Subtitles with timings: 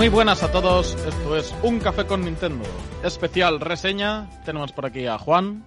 [0.00, 0.94] muy buenas a todos.
[1.04, 2.64] Esto es Un Café con Nintendo.
[3.04, 4.30] Especial reseña.
[4.46, 5.62] Tenemos por aquí a Juan.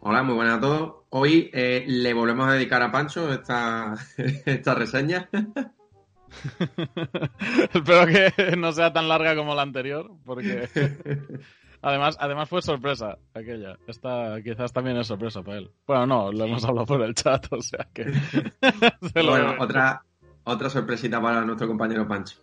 [0.00, 0.94] Hola, muy buenas a todos.
[1.10, 5.28] Hoy eh, le volvemos a dedicar a Pancho esta, esta reseña.
[7.72, 10.68] Espero que no sea tan larga como la anterior, porque
[11.80, 13.78] además, además fue sorpresa aquella.
[13.86, 15.70] Esta quizás también es sorpresa para él.
[15.86, 18.12] Bueno, no, lo hemos hablado por el chat, o sea que...
[18.12, 20.04] se lo- Bueno, otra,
[20.42, 22.38] otra sorpresita para nuestro compañero Pancho.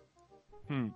[0.70, 0.88] Hmm.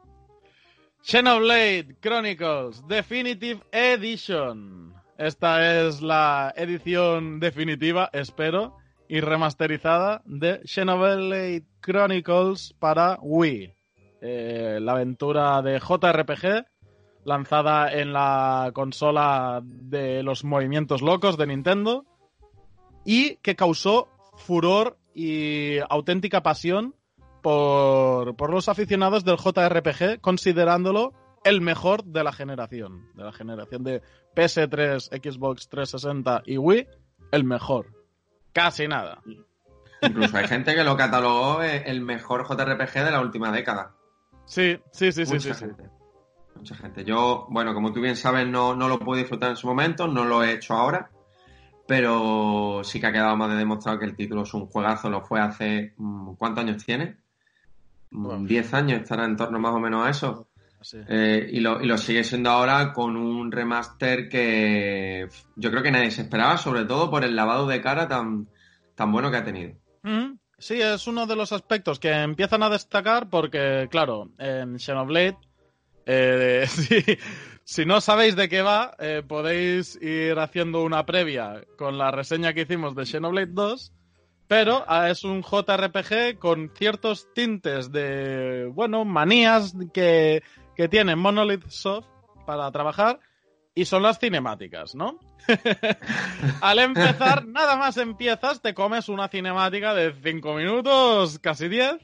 [1.09, 4.93] Xenoblade Chronicles Definitive Edition.
[5.17, 8.77] Esta es la edición definitiva, espero,
[9.09, 13.73] y remasterizada de Xenoblade Chronicles para Wii.
[14.21, 16.67] Eh, la aventura de JRPG
[17.25, 22.05] lanzada en la consola de los movimientos locos de Nintendo
[23.05, 26.97] y que causó furor y auténtica pasión
[27.47, 31.13] por, por los aficionados del JRPG, considerándolo
[31.45, 33.13] el mejor de la generación.
[33.15, 34.03] De la generación de
[34.35, 36.89] PS3, Xbox 360 y Wii,
[37.31, 37.87] el mejor.
[38.53, 39.23] Casi nada.
[40.03, 43.95] Incluso hay gente que lo catalogó eh, el mejor JRPG de la última década.
[44.45, 45.67] Sí, sí, sí, sí, Mucha sí, sí.
[45.67, 45.89] gente.
[46.57, 47.05] Mucha gente.
[47.05, 50.25] Yo, bueno, como tú bien sabes, no, no lo pude disfrutar en su momento, no
[50.25, 51.13] lo he hecho ahora,
[51.87, 55.21] pero sí que ha quedado más de demostrado que el título es un juegazo, lo
[55.21, 55.95] fue hace...
[55.97, 57.25] mm, ¿Cuántos años tiene?
[58.11, 58.47] Bueno.
[58.47, 60.49] 10 años, estará en torno más o menos a eso.
[60.83, 60.99] Sí.
[61.09, 65.91] Eh, y, lo, y lo sigue siendo ahora con un remaster que yo creo que
[65.91, 68.49] nadie se esperaba, sobre todo por el lavado de cara tan,
[68.95, 69.75] tan bueno que ha tenido.
[70.03, 75.37] Mm, Sí, es uno de los aspectos que empiezan a destacar porque, claro, en Xenoblade,
[76.07, 77.19] eh, si,
[77.63, 82.55] si no sabéis de qué va, eh, podéis ir haciendo una previa con la reseña
[82.55, 83.93] que hicimos de Xenoblade 2,
[84.49, 90.43] pero ah, es un JRPG con ciertos tintes de, bueno, manías que,
[90.75, 92.07] que tiene Monolith Soft
[92.47, 93.19] para trabajar
[93.75, 95.19] y son las cinemáticas, ¿no?
[96.63, 101.97] Al empezar, nada más empiezas, te comes una cinemática de 5 minutos, casi 10,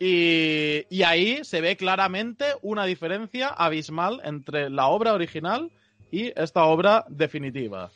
[0.00, 5.70] y, y ahí se ve claramente una diferencia abismal entre la obra original
[6.10, 7.90] y esta obra definitiva.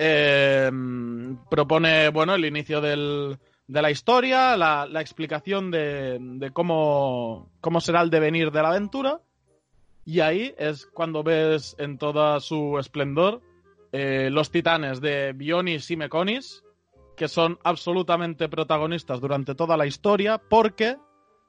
[0.00, 0.70] Eh,
[1.50, 3.36] propone, bueno, el inicio de
[3.66, 9.20] la historia, la, explicación de, de cómo, cómo será el devenir de la aventura.
[10.04, 13.42] Y ahí es cuando ves en toda su esplendor
[13.90, 16.62] eh, los titanes de Bionis y Meconis,
[17.16, 20.96] que son absolutamente protagonistas durante toda la historia, porque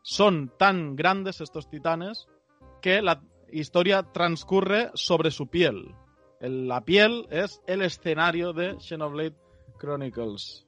[0.01, 2.27] son tan grandes estos titanes
[2.81, 3.21] que la
[3.51, 5.93] historia transcurre sobre su piel.
[6.39, 9.35] La piel es el escenario de Xenoblade
[9.77, 10.65] Chronicles.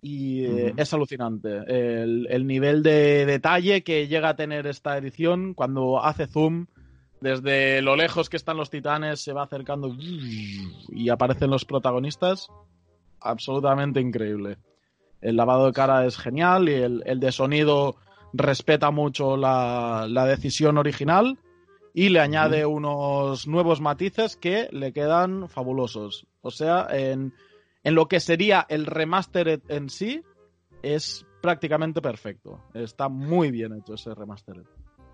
[0.00, 1.58] Y eh, es alucinante.
[1.66, 6.66] El, el nivel de detalle que llega a tener esta edición cuando hace zoom
[7.22, 9.94] desde lo lejos que están los titanes, se va acercando
[10.88, 12.48] y aparecen los protagonistas.
[13.20, 14.58] Absolutamente increíble.
[15.20, 17.94] El lavado de cara es genial y el, el de sonido
[18.32, 21.38] respeta mucho la, la decisión original
[21.94, 26.26] y le añade unos nuevos matices que le quedan fabulosos.
[26.40, 27.34] O sea, en,
[27.84, 30.22] en lo que sería el remaster en sí,
[30.82, 32.60] es prácticamente perfecto.
[32.74, 34.62] Está muy bien hecho ese remaster.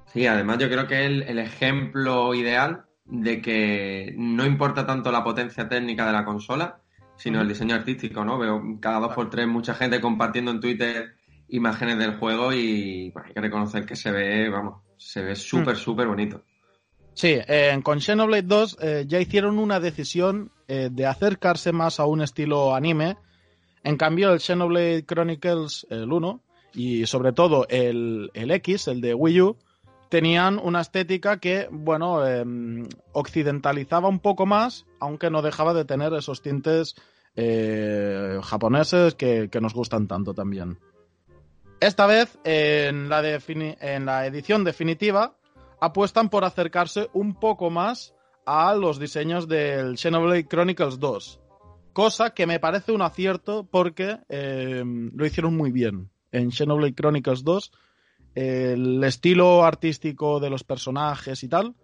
[0.06, 5.10] Sí, además yo creo que es el, el ejemplo ideal de que no importa tanto
[5.10, 6.80] la potencia técnica de la consola,
[7.16, 8.38] sino el diseño artístico, ¿no?
[8.38, 11.14] Veo cada dos por tres mucha gente compartiendo en Twitter
[11.48, 15.76] imágenes del juego y bueno, hay que reconocer que se ve, vamos, se ve súper,
[15.76, 16.44] súper bonito.
[17.18, 22.06] Sí, eh, con Xenoblade 2 eh, ya hicieron una decisión eh, de acercarse más a
[22.06, 23.16] un estilo anime.
[23.82, 26.40] En cambio, el Xenoblade Chronicles, el 1,
[26.74, 29.56] y sobre todo el, el X, el de Wii U,
[30.10, 36.14] tenían una estética que, bueno, em, occidentalizaba un poco más, aunque no dejaba de tener
[36.14, 36.94] esos tintes
[37.34, 40.78] eh, japoneses que, que nos gustan tanto también.
[41.80, 45.34] Esta vez, en la, en la edición definitiva,
[45.80, 48.14] apuestan por acercarse un poco más
[48.46, 51.40] a los diseños del Xenoblade Chronicles 2.
[51.92, 56.10] Cosa que me parece un acierto porque eh, lo hicieron muy bien.
[56.32, 57.72] En Xenoblade Chronicles 2,
[58.34, 61.74] el estilo artístico de los personajes y tal,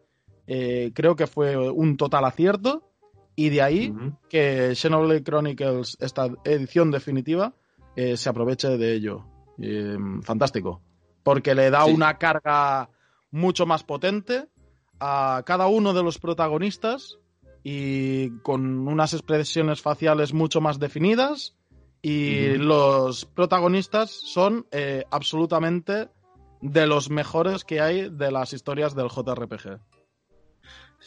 [0.47, 2.91] eh, creo que fue un total acierto.
[3.37, 3.93] Y de ahí
[4.29, 7.53] que Xenoblade Chronicles, esta edición definitiva,
[7.97, 9.25] eh, se aproveche de ello.
[10.23, 10.81] Fantástico.
[11.25, 11.93] Porque le da Sí.
[11.93, 12.89] una carga
[13.35, 14.47] mucho más potente
[15.01, 17.19] a cada uno de los protagonistas
[17.65, 21.57] y con unas expresiones faciales mucho más definidas.
[22.01, 26.09] Y los protagonistas son eh, absolutamente
[26.61, 29.81] de los mejores que hay de las historias del JRPG.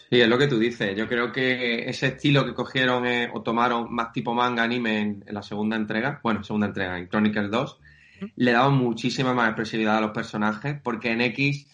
[0.09, 0.97] Sí, es lo que tú dices.
[0.97, 5.23] Yo creo que ese estilo que cogieron eh, o tomaron más tipo manga anime en,
[5.25, 7.79] en la segunda entrega, bueno, segunda entrega, en Chronicles 2,
[8.35, 11.67] le daba muchísima más expresividad a los personajes, porque en X,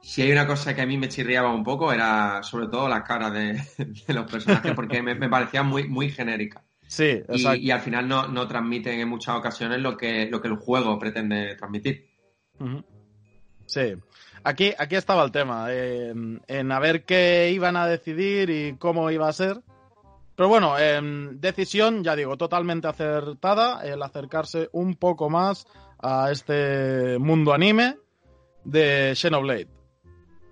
[0.00, 3.02] si hay una cosa que a mí me chirriaba un poco, era sobre todo las
[3.02, 3.60] caras de,
[4.06, 6.62] de los personajes, porque me, me parecían muy, muy genéricas.
[6.88, 10.56] Sí, Y, al final no, no transmiten en muchas ocasiones lo que, lo que el
[10.56, 12.08] juego pretende transmitir.
[13.66, 13.94] Sí.
[14.42, 16.14] Aquí, aquí estaba el tema, eh,
[16.46, 19.60] en a ver qué iban a decidir y cómo iba a ser.
[20.34, 20.76] Pero bueno,
[21.32, 25.66] decisión, ya digo, totalmente acertada, el acercarse un poco más
[26.00, 27.96] a este mundo anime
[28.64, 29.77] de Xenoblade.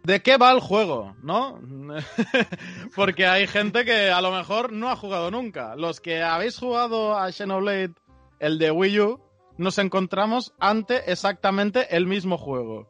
[0.06, 1.16] ¿De qué va el juego?
[1.20, 1.58] ¿No?
[2.94, 5.74] Porque hay gente que a lo mejor no ha jugado nunca.
[5.74, 7.94] Los que habéis jugado a Xenoblade,
[8.38, 9.20] el de Wii U,
[9.58, 12.88] nos encontramos ante exactamente el mismo juego.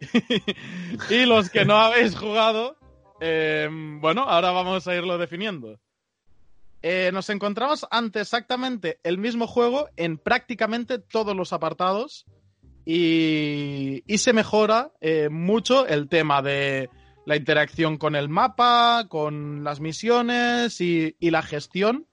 [1.10, 2.76] y los que no habéis jugado,
[3.20, 5.78] eh, bueno, ahora vamos a irlo definiendo.
[6.82, 12.26] Eh, nos encontramos ante exactamente el mismo juego en prácticamente todos los apartados
[12.90, 16.88] y, y se mejora eh, mucho el tema de
[17.26, 22.06] la interacción con el mapa, con las misiones y, y la gestión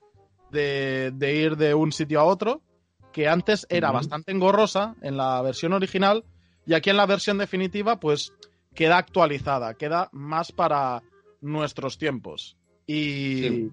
[0.51, 2.61] de, de ir de un sitio a otro,
[3.13, 6.25] que antes era bastante engorrosa en la versión original
[6.65, 8.33] y aquí en la versión definitiva pues
[8.73, 11.01] queda actualizada, queda más para
[11.39, 12.57] nuestros tiempos.
[12.85, 13.71] Y, Sí.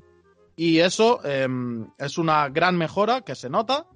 [0.54, 3.86] y eso em, es una gran mejora que se nota,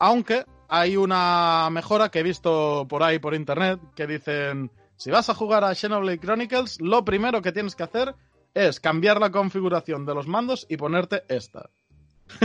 [0.00, 5.28] aunque hay una mejora que he visto por ahí por internet que dicen, si vas
[5.28, 8.14] a jugar a Xenoblade Chronicles, lo primero que tienes que hacer
[8.54, 11.70] es cambiar la configuración de los mandos y ponerte esta.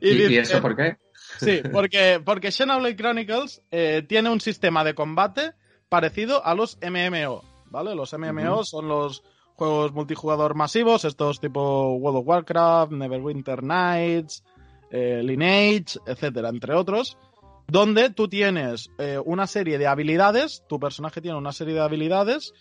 [0.00, 0.96] ¿Y, y dice- eso por qué?
[1.38, 5.52] Sí, porque, porque Xenoblade Chronicles eh, tiene un sistema de combate
[5.88, 7.94] parecido a los MMO, ¿vale?
[7.94, 9.22] Los MMO son los
[9.54, 14.42] juegos multijugador masivos, estos tipo World of Warcraft, Neverwinter Nights,
[14.90, 17.16] eh, Lineage, etcétera, entre otros,
[17.68, 22.52] donde tú tienes eh, una serie de habilidades, tu personaje tiene una serie de habilidades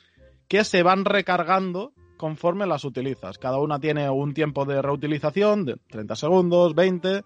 [0.47, 3.37] que se van recargando conforme las utilizas.
[3.37, 7.23] Cada una tiene un tiempo de reutilización de 30 segundos, 20,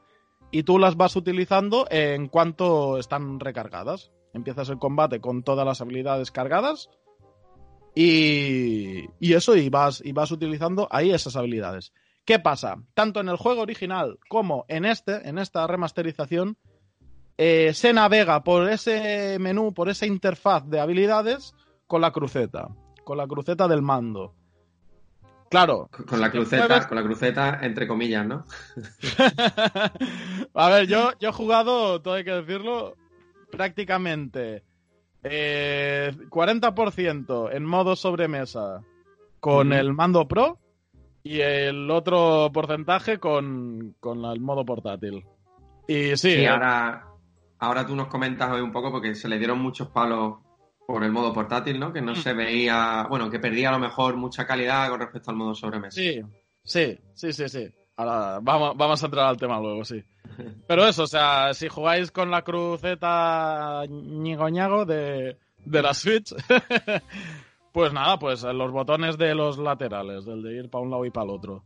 [0.51, 4.11] y tú las vas utilizando en cuanto están recargadas.
[4.33, 6.89] Empiezas el combate con todas las habilidades cargadas
[7.95, 11.91] y, y eso, y vas, y vas utilizando ahí esas habilidades.
[12.25, 12.77] ¿Qué pasa?
[12.93, 16.57] Tanto en el juego original como en este, en esta remasterización,
[17.37, 21.53] eh, se navega por ese menú, por esa interfaz de habilidades
[21.87, 22.69] con la cruceta,
[23.03, 24.33] con la cruceta del mando.
[25.49, 28.45] Claro, Con la cruceta, mueves- con la cruceta entre comillas, ¿no?
[30.55, 32.95] A ver, yo, yo he jugado, todo hay que decirlo,
[33.51, 34.63] prácticamente
[35.23, 38.81] eh, 40% en modo sobremesa
[39.39, 40.57] con el mando Pro
[41.23, 45.23] y el otro porcentaje con, con el modo portátil.
[45.87, 47.05] Y sí, Sí, eh, ahora,
[47.59, 50.35] ahora tú nos comentas hoy un poco porque se le dieron muchos palos
[50.85, 51.93] por el modo portátil, ¿no?
[51.93, 52.05] Que Mm.
[52.05, 55.55] no se veía, bueno, que perdía a lo mejor mucha calidad con respecto al modo
[55.55, 55.95] sobremesa.
[55.95, 56.21] Sí,
[56.63, 57.67] sí, sí, sí, sí.
[57.95, 60.03] Ahora vamos, vamos a entrar al tema luego, sí.
[60.67, 66.33] Pero eso, o sea, si jugáis con la cruceta ñigo ñago de, de la Switch,
[67.73, 71.09] pues nada, pues los botones de los laterales, del de ir para un lado y
[71.09, 71.63] para el otro.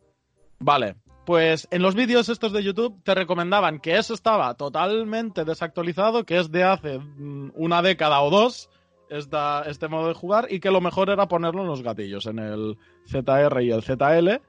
[0.59, 0.95] Vale,
[1.25, 6.39] pues en los vídeos estos de YouTube te recomendaban que eso estaba totalmente desactualizado, que
[6.39, 8.69] es de hace mm, una década o dos,
[9.09, 12.77] este modo de jugar y que lo mejor era ponerlo en los gatillos, en el
[13.07, 14.41] ZR y el ZL,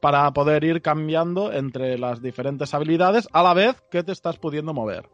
[0.00, 4.74] para poder ir cambiando entre las diferentes habilidades a la vez que te estás pudiendo
[4.74, 5.08] mover.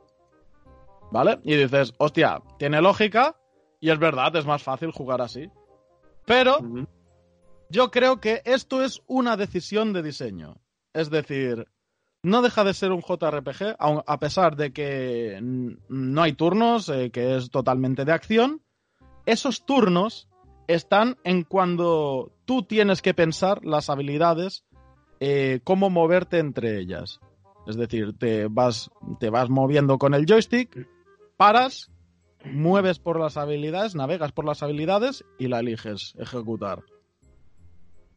[1.13, 1.39] ¿Vale?
[1.45, 3.37] Y dices, hostia, tiene lógica
[3.81, 5.51] y es verdad, es más fácil jugar así.
[6.25, 6.59] Pero
[7.69, 10.57] yo creo que esto es una decisión de diseño.
[10.93, 11.67] Es decir,
[12.23, 17.37] no deja de ser un JRPG, a pesar de que no hay turnos, eh, que
[17.37, 18.63] es totalmente de acción.
[19.27, 20.29] Esos turnos
[20.67, 24.65] están en cuando tú tienes que pensar las habilidades,
[25.21, 27.21] eh, cómo moverte entre ellas.
[27.67, 30.89] Es decir, te vas, te vas moviendo con el joystick,
[31.37, 31.92] paras,
[32.45, 36.83] mueves por las habilidades, navegas por las habilidades y la eliges ejecutar.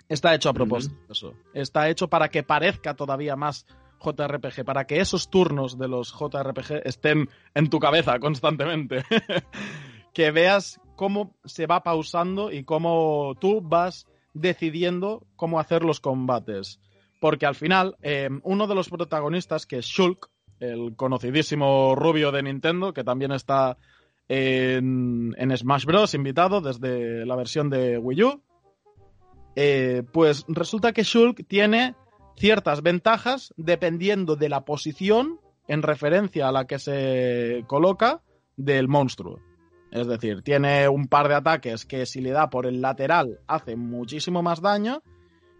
[0.07, 1.33] Está hecho a propósito eso.
[1.53, 3.65] Está hecho para que parezca todavía más
[4.03, 9.03] JRPG, para que esos turnos de los JRPG estén en tu cabeza constantemente.
[10.13, 16.79] que veas cómo se va pausando y cómo tú vas decidiendo cómo hacer los combates.
[17.19, 20.29] Porque al final, eh, uno de los protagonistas, que es Shulk,
[20.59, 23.77] el conocidísimo rubio de Nintendo, que también está
[24.27, 26.13] en, Smash Bros.
[26.13, 28.41] invitado desde la versión de Wii U,
[29.55, 31.95] eh, pues resulta que Shulk tiene
[32.37, 38.21] ciertas ventajas dependiendo de la posición en referencia a la que se coloca
[38.57, 39.39] del monstruo.
[39.91, 43.75] Es decir, tiene un par de ataques que si le da por el lateral hace
[43.75, 45.01] muchísimo más daño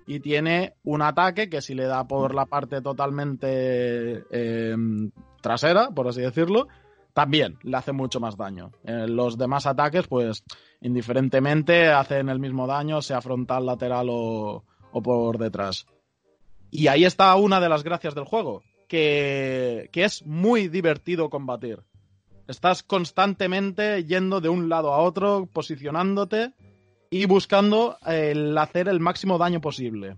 [0.05, 4.75] y tiene un ataque que si le da por la parte totalmente eh,
[5.41, 6.67] trasera, por así decirlo,
[7.15, 8.73] también le hace mucho más daño.
[8.83, 10.43] Eh, los demás ataques, pues,
[10.81, 15.85] indiferentemente, hacen el mismo daño, sea frontal, lateral o, por detrás.
[16.71, 21.79] Y ahí está una de las gracias del juego, que, que es muy divertido combatir.
[22.49, 26.51] Estás constantemente yendo de un lado a otro, posicionándote
[27.09, 30.17] y buscando el hacer el máximo daño posible.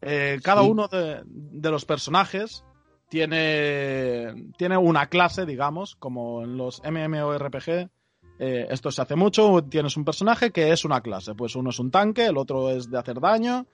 [0.00, 2.64] Eh, cada uno de, de, los personajes
[3.12, 7.90] tiene, tiene una clase, digamos, como en los MMORPG.
[8.38, 11.78] Eh, esto se hace mucho, tienes un personaje que es una clase, pues uno es
[11.78, 13.66] un tanque, el otro es de hacer daño,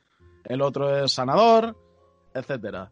[0.42, 1.76] el otro es sanador,
[2.35, 2.88] etc.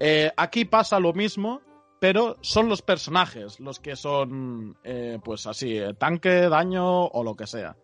[0.00, 1.60] Eh, aquí pasa lo mismo,
[2.00, 7.46] pero son los personajes los que son, eh, pues así, tanque, daño o lo que
[7.46, 7.76] sea.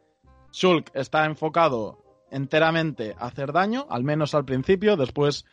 [0.52, 1.98] Shulk está enfocado
[2.30, 5.44] enteramente a hacer daño, al menos al principio, después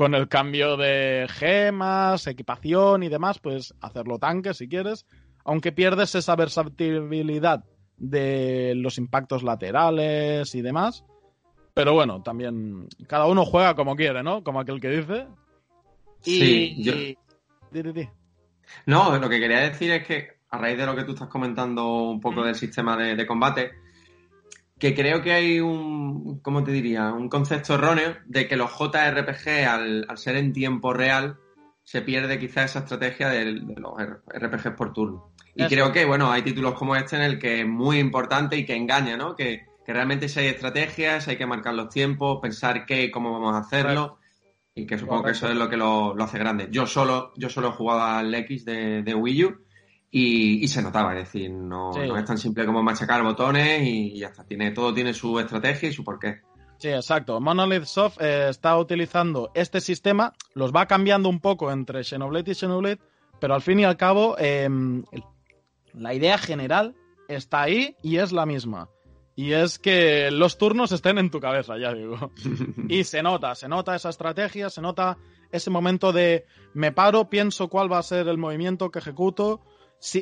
[0.00, 5.04] con el cambio de gemas, equipación y demás, pues hacerlo tanque si quieres,
[5.44, 7.66] aunque pierdes esa versatilidad
[7.98, 11.04] de los impactos laterales y demás.
[11.74, 14.42] Pero bueno, también cada uno juega como quiere, ¿no?
[14.42, 15.26] Como aquel que dice.
[16.22, 16.94] sí, yo...
[18.86, 22.04] No, lo que quería decir es que a raíz de lo que tú estás comentando
[22.04, 22.44] un poco mm.
[22.44, 23.72] del sistema de combate,
[24.80, 27.12] que creo que hay un, ¿cómo te diría?
[27.12, 31.36] Un concepto erróneo de que los JRPG, al, ser en tiempo real,
[31.84, 33.92] se pierde quizá esa estrategia de, los
[34.26, 35.34] RPGs por turno.
[35.54, 38.64] Y creo que, bueno, hay títulos como este en el que es muy importante y
[38.64, 39.36] que engaña, ¿no?
[39.36, 43.56] Que, realmente si hay estrategias, hay que marcar los tiempos, pensar qué y cómo vamos
[43.56, 44.18] a hacerlo.
[44.72, 46.68] Y que supongo que eso es lo que lo, hace grande.
[46.70, 49.64] Yo solo, yo solo he jugado al X de, de Wii U
[50.12, 54.44] y, se notaba, es decir, no, es tan simple como machacar botones y ya está.
[54.44, 56.40] Tiene, todo tiene su estrategia y su porqué.
[56.78, 57.40] Sí, exacto.
[57.40, 62.54] Monolith Soft eh, está utilizando este sistema, los va cambiando un poco entre Xenoblade y
[62.54, 62.98] Xenoblade,
[63.38, 65.04] pero al fin y al cabo em,
[65.92, 66.96] la idea general
[67.28, 68.88] está ahí y es la misma.
[69.36, 72.32] Y es que los turnos estén en tu cabeza, ya digo.
[72.88, 75.18] y se nota, se nota esa estrategia, se nota
[75.52, 79.60] ese momento de me paro, pienso cuál va a ser el movimiento que ejecuto,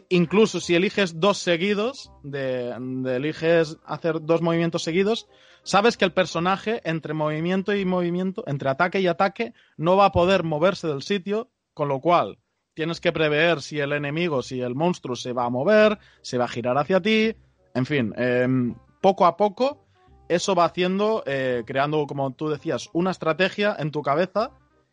[0.09, 2.71] incluso si eliges dos seguidos, de,
[3.15, 5.29] eliges hacer dos movimientos seguidos,
[5.63, 10.13] sabes que el personaje entre movimiento y movimiento, entre ataque y ataque, no va a
[10.13, 12.39] poder moverse del sitio, con lo cual
[12.75, 16.45] tienes que prever si el enemigo, si el monstruo se va a mover, se va
[16.45, 17.35] a girar hacia ti,
[17.75, 19.85] en fin, em, poco a poco
[20.29, 24.53] eso va haciendo, eh, creando, como tú decías, una estrategia en tu cabeza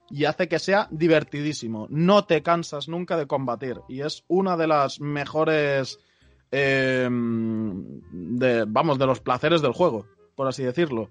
[0.09, 1.87] y hace que sea divertidísimo.
[1.89, 5.99] No te cansas nunca de combatir y es una de las mejores,
[6.51, 7.07] de,
[8.67, 11.09] vamos, de los placeres del juego, por así decirlo.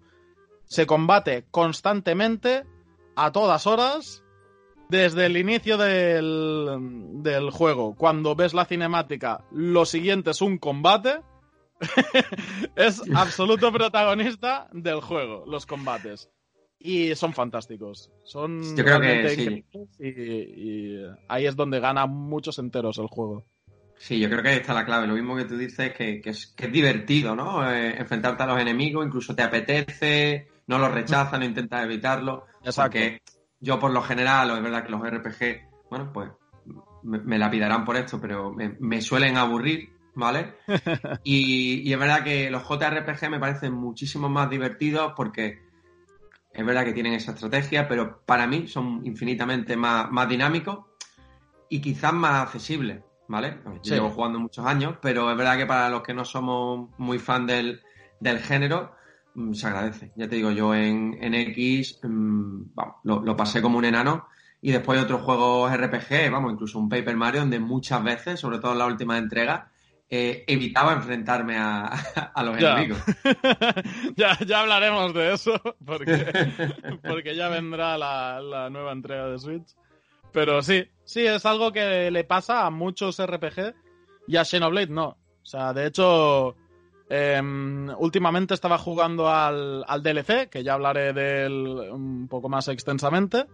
[0.64, 2.64] Se combate constantemente,
[3.16, 4.24] a todas horas,
[4.88, 7.94] desde el inicio del, del juego.
[7.94, 11.20] Cuando ves la cinemática, lo siguiente es un combate.
[12.76, 16.30] es absoluto protagonista del juego, los combates
[16.84, 18.12] y son fantásticos.
[18.24, 19.64] Son Yo creo que sí.
[19.98, 20.98] y,
[21.28, 23.46] ahí es donde gana muchos enteros el juego.
[23.96, 25.06] Sí, yo creo que ahí está la clave.
[25.06, 27.66] Lo mismo que tú dices, que, que, es, que es, divertido, ¿no?
[27.66, 32.44] Eh, enfrentarte a los enemigos, incluso te apetece, no los rechazas, no intentas evitarlo.
[32.62, 32.98] Exacto.
[32.98, 33.22] Porque
[33.60, 36.28] yo, por lo general, es verdad que los RPG, bueno, pues
[37.02, 40.56] me, me lapidarán por esto, pero me, me suelen aburrir, ¿vale?
[41.24, 45.63] y, y, es verdad que los JRPG me parecen muchísimo más divertidos porque
[46.54, 50.86] es verdad que tienen esa estrategia, pero para mí son infinitamente más, más dinámicos
[51.68, 53.58] y quizás más accesibles, ¿vale?
[53.64, 53.94] Yo sí.
[53.94, 57.46] llevo jugando muchos años, pero es verdad que para los que no somos muy fan
[57.46, 57.82] del,
[58.20, 58.94] del género,
[59.34, 60.12] mmm, se agradece.
[60.14, 64.28] Ya te digo, yo en, en X mmm, vamos, lo, lo, pasé como un enano
[64.62, 68.72] y después otros juegos RPG, vamos, incluso un Paper Mario, donde muchas veces, sobre todo
[68.72, 69.72] en la última entrega,
[70.16, 71.86] eh, evitaba enfrentarme a,
[72.34, 72.74] a los ya.
[72.74, 73.02] enemigos.
[74.16, 76.52] ya, ya hablaremos de eso, porque,
[77.02, 79.74] porque ya vendrá la, la, nueva entrega de Switch.
[80.30, 83.74] Pero sí, sí, es algo que le pasa a muchos RPG
[84.28, 85.08] y a Xenoblade no.
[85.08, 86.54] O sea, de hecho,
[87.10, 87.42] eh,
[87.98, 93.46] últimamente estaba jugando al, al, DLC, que ya hablaré de él un poco más extensamente.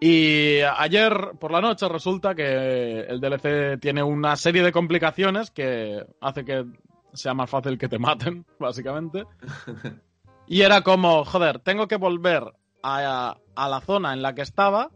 [0.00, 6.04] Y ayer por la noche resulta que el DLC tiene una serie de complicaciones que
[6.20, 6.66] hace que
[7.14, 9.24] sea más fácil que te maten, básicamente.
[10.48, 12.44] Y era como, joder, tengo que volver
[12.80, 14.92] a, a, la zona en la que estaba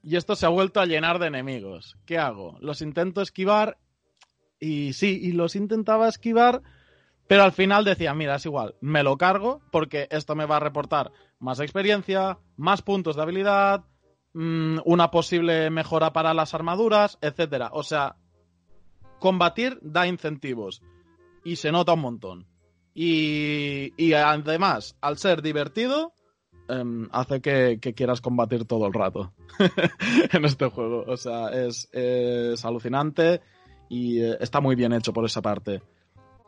[0.00, 1.96] y esto se ha vuelto a llenar de enemigos.
[2.06, 2.56] ¿Qué hago?
[2.60, 3.78] Los intento esquivar
[4.60, 6.62] y sí, y los intentaba esquivar,
[7.26, 10.60] pero al final decía, mira, es igual, me lo cargo porque esto me va a
[10.60, 13.84] reportar más experiencia, más puntos de habilidad,
[14.34, 17.70] mmm, una posible mejora para las armaduras, etcétera.
[17.72, 18.16] O sea,
[19.18, 20.82] combatir da incentivos
[21.44, 22.46] y se nota un montón.
[22.94, 26.12] Y, y además, al ser divertido,
[26.68, 29.32] eh, hace que, que, quieras combatir todo el rato
[30.32, 31.04] en este juego.
[31.06, 33.40] O sea, es, es alucinante
[33.88, 35.82] y eh, está muy bien hecho por esa parte.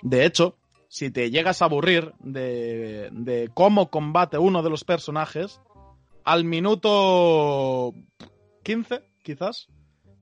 [0.02, 0.56] De hecho,
[0.88, 5.60] si te llegas a aburrir de, de cómo combate uno de los personajes,
[6.24, 7.94] al minuto
[8.62, 9.68] 15, quizás,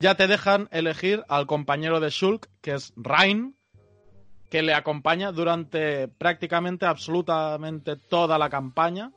[0.00, 3.56] ya te dejan elegir al compañero de Shulk, que es Rain,
[4.50, 9.12] que le acompaña durante prácticamente absolutamente toda la campaña.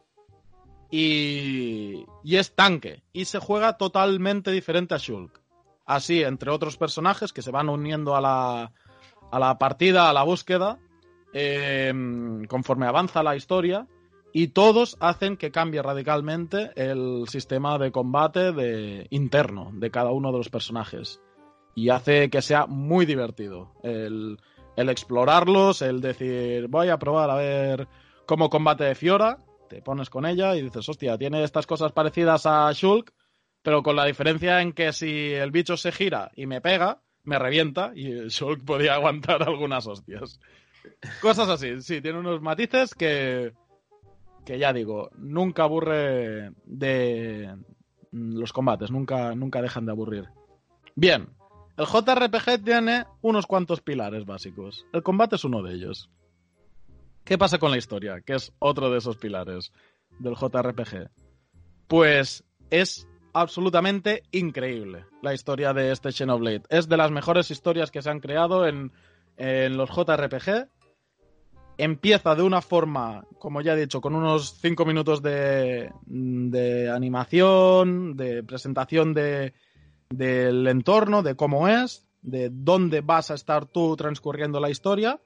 [0.92, 3.04] Y, y es tanque.
[3.12, 5.42] Y se juega totalmente diferente a Shulk.
[5.86, 8.72] Así, entre otros personajes que se van uniendo a la,
[9.32, 10.80] a la partida, a la búsqueda,
[11.34, 11.92] eh,
[12.48, 13.88] conforme avanza la historia
[14.38, 20.34] y todos hacen que cambie radicalmente el sistema de combate de, interno de cada uno
[20.34, 21.22] de los personajes.
[21.74, 24.38] Y hace que sea muy divertido el,
[24.76, 27.88] el, explorarlos, el decir, voy a probar a ver
[28.26, 29.38] cómo combate Fiora,
[29.70, 33.14] te pones con ella y dices, hostia, tiene estas cosas parecidas a Shulk,
[33.62, 37.40] pero con la diferencia en que si el bicho se gira y me pega, me
[37.40, 40.42] revienta y Shulk podía aguantar algunas hostias.
[41.22, 43.54] Cosas así, sí, tiene unos matices que,
[44.46, 47.56] que ya digo, nunca aburre de
[48.12, 50.30] los combates, nunca, nunca dejan de aburrir.
[50.96, 51.30] Bien,
[51.78, 54.86] el JRPG tiene unos cuantos pilares básicos.
[54.94, 56.10] El combate es uno de ellos.
[57.26, 58.22] ¿Qué pasa con la historia?
[58.22, 59.74] Que es otro de esos pilares
[60.20, 61.10] del JRPG.
[61.88, 66.64] Pues es absolutamente increíble la historia de este Xenoblade.
[66.70, 68.94] Es de las mejores historias que se han creado en,
[69.36, 70.70] en los JRPG
[71.78, 78.16] empieza de una forma, como ya he dicho, con unos 5 minutos de, de, animación,
[78.16, 79.54] de presentación de,
[80.10, 85.20] del entorno, de cómo es, de dónde vas a estar tú transcurriendo la historia,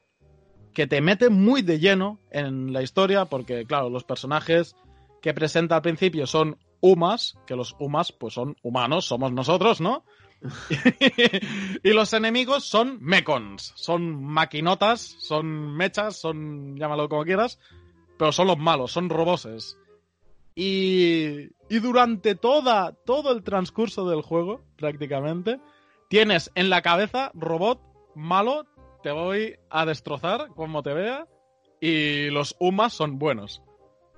[0.74, 4.76] que te mete muy de lleno en la historia, porque claro, los personajes
[5.22, 10.04] que presenta al principio son humas, que los humas pues son humanos, somos nosotros, ¿no?
[11.84, 17.60] y los enemigos son mecons, son maquinotas, son mechas, son llámalo como quieras,
[18.18, 19.78] pero son los malos, son roboses.
[20.56, 25.60] Y, y durante toda, todo el transcurso del juego, prácticamente,
[26.10, 27.82] tienes en la cabeza robot
[28.16, 28.66] malo,
[29.04, 31.28] te voy a destrozar como te vea,
[31.80, 33.62] y los humas son buenos.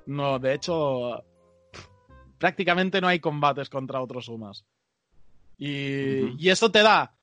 [0.06, 1.24] No, de hecho,
[2.38, 4.66] prácticamente no hay combates contra otros humas.
[5.62, 6.36] Y, uh -huh.
[6.40, 7.14] y eso te da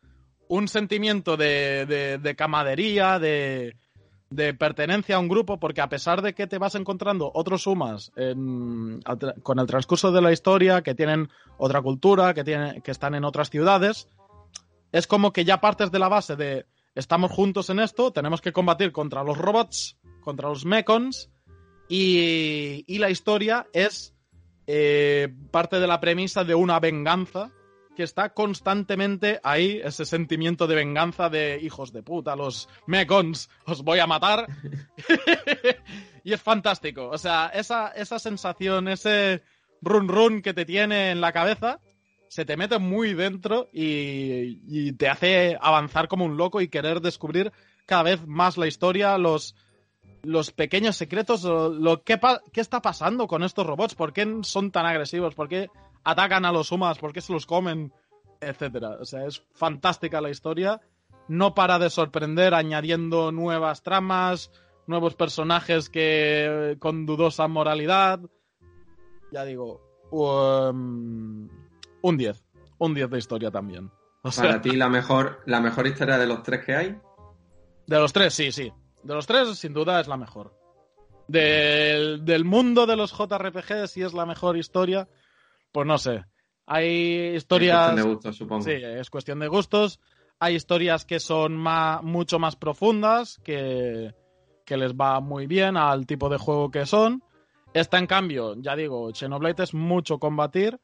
[0.46, 3.76] un sentimiento de, de, de camadería, de,
[4.30, 8.12] de, pertenencia a un grupo, porque a pesar de que te vas encontrando otros sumas
[8.14, 9.00] en,
[9.42, 13.24] con el transcurso de la historia, que tienen otra cultura, que, tienen, que están en
[13.24, 14.06] otras ciudades,
[14.92, 18.52] es como que ya partes de la base de estamos juntos en esto, tenemos que
[18.52, 21.28] combatir contra los robots, contra los mechons,
[21.88, 24.14] y, y la historia es
[24.68, 27.50] eh, parte de la premisa de una venganza
[27.98, 33.82] que está constantemente ahí, ese sentimiento de venganza de hijos de puta, los mecons, os
[33.82, 34.46] voy a matar.
[36.22, 37.08] y es fantástico.
[37.08, 39.42] O sea, esa, esa sensación, ese
[39.82, 41.80] run run que te tiene en la cabeza,
[42.28, 47.00] se te mete muy dentro y, y te hace avanzar como un loco y querer
[47.00, 47.50] descubrir
[47.84, 49.56] cada vez más la historia, los,
[50.22, 52.20] los pequeños secretos, lo, lo ¿qué,
[52.52, 55.68] qué, está pasando con estos robots, por qué son tan agresivos, por qué
[56.10, 57.92] atacan a los humanos, por qué se los comen,
[58.40, 58.96] etcétera.
[59.00, 60.80] O sea, es fantástica la historia.
[61.28, 64.50] No para de sorprender añadiendo nuevas tramas,
[64.86, 68.20] nuevos personajes que con dudosa moralidad.
[69.30, 71.46] Ya digo, um,
[72.00, 72.42] un 10.
[72.78, 73.90] Un 10 de historia también.
[74.22, 76.98] O sea, Para ti la mejor, la mejor historia de los tres que hay.
[77.86, 78.72] De los tres, sí, sí.
[79.02, 80.54] De los tres, sin duda, es la mejor.
[81.26, 85.06] Del, del mundo de los JRPG, si es la mejor historia,
[85.72, 86.24] pues no sé.
[86.66, 87.78] Hay historias.
[87.78, 88.62] Es cuestión de gustos, supongo.
[88.62, 90.00] Sí, es cuestión de gustos.
[90.38, 94.14] Hay historias que son más, mucho más profundas, que,
[94.64, 97.22] que les va muy bien al tipo de juego que son.
[97.74, 100.78] Esta, en cambio, ya digo, Xenoblade es mucho combatir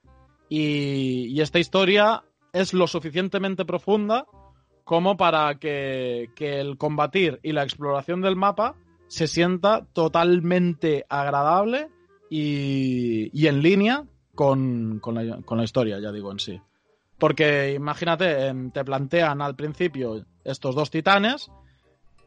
[0.48, 4.26] y, y esta historia es lo suficientemente profunda
[4.84, 11.88] como para que, que, el combatir y la exploración del mapa se sienta totalmente agradable
[12.28, 16.60] y, y en línea con, con, la, con, la, historia, ya digo en sí.
[17.18, 21.50] Porque imagínate, te plantean al principio estos dos titanes,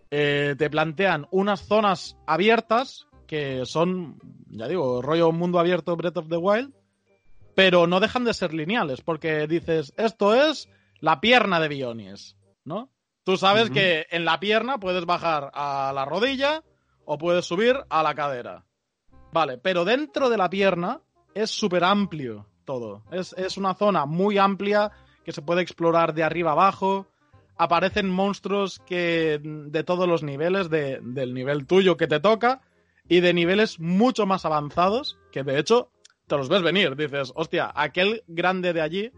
[0.10, 6.30] eh, te plantean unas zonas abiertas que son, ya digo, rollo mundo abierto Breath of
[6.30, 6.74] the Wild,
[7.56, 12.90] pero no dejan de ser lineales, porque dices, esto es la pierna de Bionis, ¿no?
[13.24, 13.74] Tú sabes uh -huh.
[13.74, 16.64] que en la pierna puedes bajar a la rodilla
[17.04, 18.64] o puedes subir a la cadera.
[19.34, 21.02] Vale, pero dentro de la pierna
[21.38, 23.04] es súper amplio todo.
[23.12, 24.92] Es, es, una zona muy amplia
[25.24, 27.08] que se puede explorar de arriba abajo.
[27.58, 32.62] Aparecen monstruos que de todos los niveles, de, del nivel tuyo que te toca
[33.08, 35.92] y de niveles mucho más avanzados que de hecho
[36.28, 36.96] te los ves venir.
[36.96, 39.12] Dices, hostia, aquel grande de allí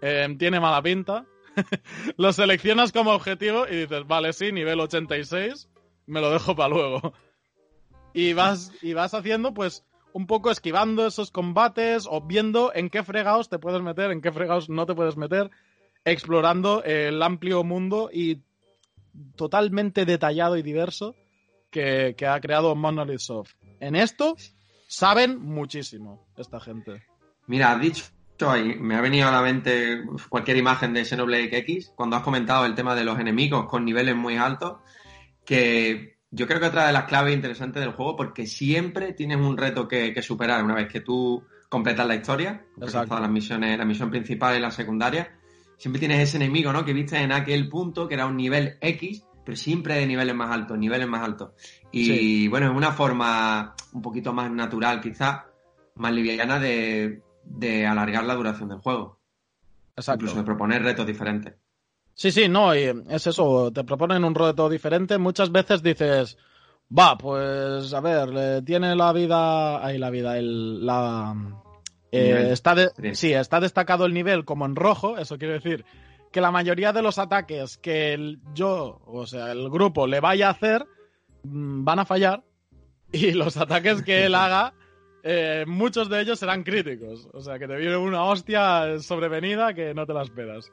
[0.00, 1.26] eh, tiene mala pinta.
[2.16, 5.68] lo seleccionas como objetivo y dices, vale, sí, nivel 86,
[6.06, 7.12] me lo dejo para luego.
[8.14, 9.84] Y vas, y vas haciendo, pues,
[10.18, 14.32] un poco esquivando esos combates o viendo en qué fregados te puedes meter, en qué
[14.32, 15.48] fregados no te puedes meter,
[16.04, 18.42] explorando el amplio mundo y
[19.36, 21.14] totalmente detallado y diverso
[21.70, 23.52] que, ha creado Monolith Soft.
[23.78, 24.34] En esto
[24.88, 27.04] saben muchísimo esta gente.
[27.46, 28.04] Mira, has dicho,
[28.80, 32.74] me ha venido a la mente cualquier imagen de Xenoblade X cuando has comentado el
[32.74, 34.80] tema de los enemigos con niveles muy altos,
[35.44, 39.56] que yo creo que otra de las claves interesantes del juego, porque siempre tienes un
[39.56, 43.84] reto que, que superar una vez que tú completas la historia, todas las misiones, la
[43.84, 45.38] misión principal y la secundaria,
[45.76, 46.84] siempre tienes ese enemigo, ¿no?
[46.84, 50.50] Que viste en aquel punto que era un nivel X, pero siempre de niveles más
[50.50, 51.52] altos, niveles más altos.
[51.92, 52.48] Y sí.
[52.48, 55.46] bueno, es una forma un poquito más natural, quizá,
[55.94, 59.18] más liviana de, de alargar la duración del juego.
[59.96, 60.24] Exacto.
[60.24, 61.54] Incluso de proponer retos diferentes.
[62.18, 65.18] Sí, sí, no, y es eso, te proponen un reto diferente.
[65.18, 66.36] Muchas veces dices,
[66.90, 71.32] va, pues a ver, tiene la vida, ahí la vida, el, la...
[72.10, 75.84] Eh, está de, sí, está destacado el nivel como en rojo, eso quiere decir
[76.32, 80.48] que la mayoría de los ataques que el, yo, o sea, el grupo le vaya
[80.48, 80.86] a hacer,
[81.44, 82.42] mm, van a fallar
[83.12, 84.74] y los ataques que él haga,
[85.22, 87.28] eh, muchos de ellos serán críticos.
[87.32, 90.72] O sea, que te viene una hostia sobrevenida que no te la esperas.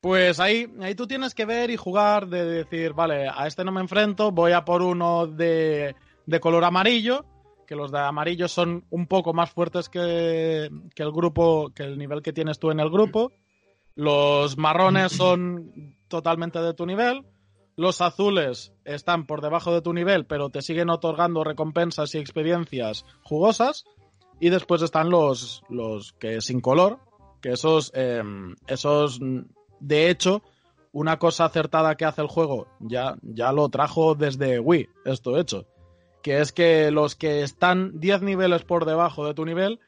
[0.00, 3.72] Pues ahí, ahí tú tienes que ver y jugar de decir, vale, a este no
[3.72, 7.24] me enfrento, voy a por uno de, de color amarillo,
[7.66, 11.98] que los de amarillo son un poco más fuertes que, que, el grupo, que el
[11.98, 13.32] nivel que tienes tú en el grupo.
[13.96, 17.24] Los marrones son totalmente de tu nivel.
[17.76, 23.04] Los azules están por debajo de tu nivel, pero te siguen otorgando recompensas y experiencias
[23.22, 23.84] jugosas.
[24.40, 27.00] Y después están los, los que sin color,
[27.42, 28.22] que esos, eh,
[28.66, 29.20] esos
[29.80, 30.42] de hecho,
[30.92, 35.66] una cosa acertada que hace el juego, ya, ya lo trajo desde Wii, esto hecho,
[36.22, 39.80] que es que los que están 10 niveles por debajo de tu nivel,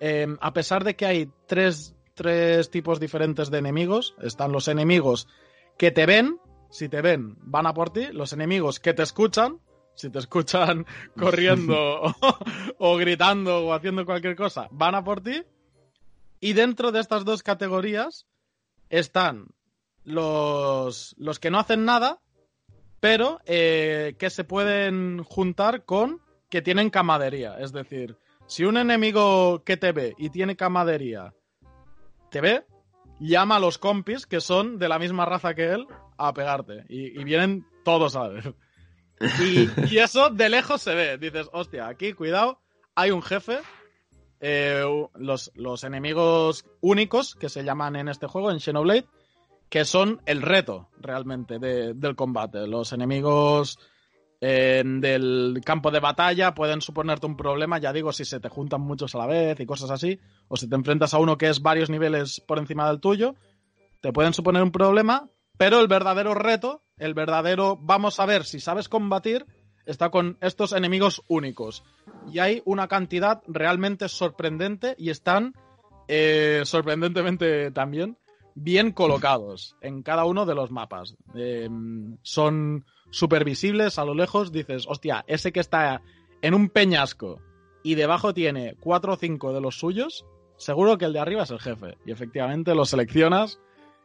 [0.00, 5.28] eh, a pesar de que hay tres, tres tipos diferentes de enemigos, están los enemigos
[5.76, 6.38] que te ven,
[6.70, 9.60] si te ven, van a por ti, los enemigos que te escuchan,
[9.94, 10.86] si te escuchan
[11.18, 12.14] corriendo o,
[12.78, 15.42] o gritando o haciendo cualquier cosa, van a por ti,
[16.40, 18.26] y dentro de estas dos categorías,
[18.88, 19.48] están
[20.04, 22.20] los, los que no hacen nada,
[23.00, 27.58] pero eh, que se pueden juntar con que tienen camadería.
[27.58, 28.16] Es decir,
[28.46, 31.34] si un enemigo que te ve y tiene camadería
[32.30, 32.64] te ve,
[33.20, 36.84] llama a los compis que son de la misma raza que él a pegarte.
[36.88, 38.54] Y, vienen todos a ver.
[39.40, 41.18] Y, y, eso de lejos se ve.
[41.18, 42.60] Dices, hostia, aquí, cuidado,
[42.94, 43.58] hay un jefe.
[44.40, 49.06] Eh, los, los, enemigos únicos que se llaman en este juego, en Xenoblade,
[49.68, 52.66] que son el reto realmente de, del combate.
[52.66, 53.78] Los enemigos
[54.40, 58.82] eh, del campo de batalla pueden suponerte un problema, ya digo, si se te juntan
[58.82, 61.62] muchos a la vez y cosas así, o si te enfrentas a uno que es
[61.62, 63.36] varios niveles por encima del tuyo,
[64.02, 68.60] te pueden suponer un problema, pero el verdadero reto, el verdadero vamos a ver si
[68.60, 69.46] sabes combatir,
[69.86, 71.84] está con estos enemigos únicos.
[72.32, 75.54] Y hay una cantidad realmente sorprendente y están
[76.08, 78.16] eh, sorprendentemente también
[78.54, 81.16] bien colocados en cada uno de los mapas.
[81.34, 81.68] Eh,
[82.22, 84.52] son súper visibles a lo lejos.
[84.52, 86.02] Dices, hostia, ese que está
[86.42, 87.40] en un peñasco
[87.82, 90.24] y debajo tiene cuatro o cinco de los suyos,
[90.56, 91.96] seguro que el de arriba es el jefe.
[92.06, 93.60] Y efectivamente lo seleccionas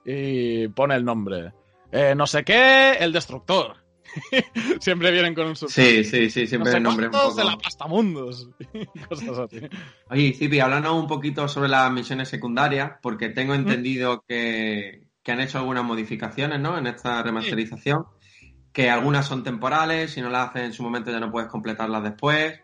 [0.05, 1.53] y pone el nombre.
[1.91, 3.77] Eh, no sé qué, el destructor.
[4.79, 7.35] siempre vienen con un Sí, sí, sí, siempre no sé el poco...
[7.35, 8.49] de la pasta mundos.
[9.09, 9.61] Cosas así.
[10.09, 15.41] Oye, Zipi, háblanos un poquito sobre las misiones secundarias, porque tengo entendido que, que, han
[15.41, 16.77] hecho algunas modificaciones, ¿no?
[16.77, 18.05] En esta remasterización.
[18.29, 18.53] Sí.
[18.71, 22.03] Que algunas son temporales, si no las haces en su momento ya no puedes completarlas
[22.03, 22.61] después.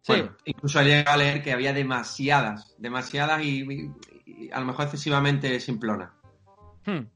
[0.00, 0.12] Sí.
[0.12, 3.90] Bueno, incluso he llegado a leer que había demasiadas, demasiadas y, y,
[4.26, 6.10] y a lo mejor excesivamente simplonas.
[6.84, 7.06] Hmm.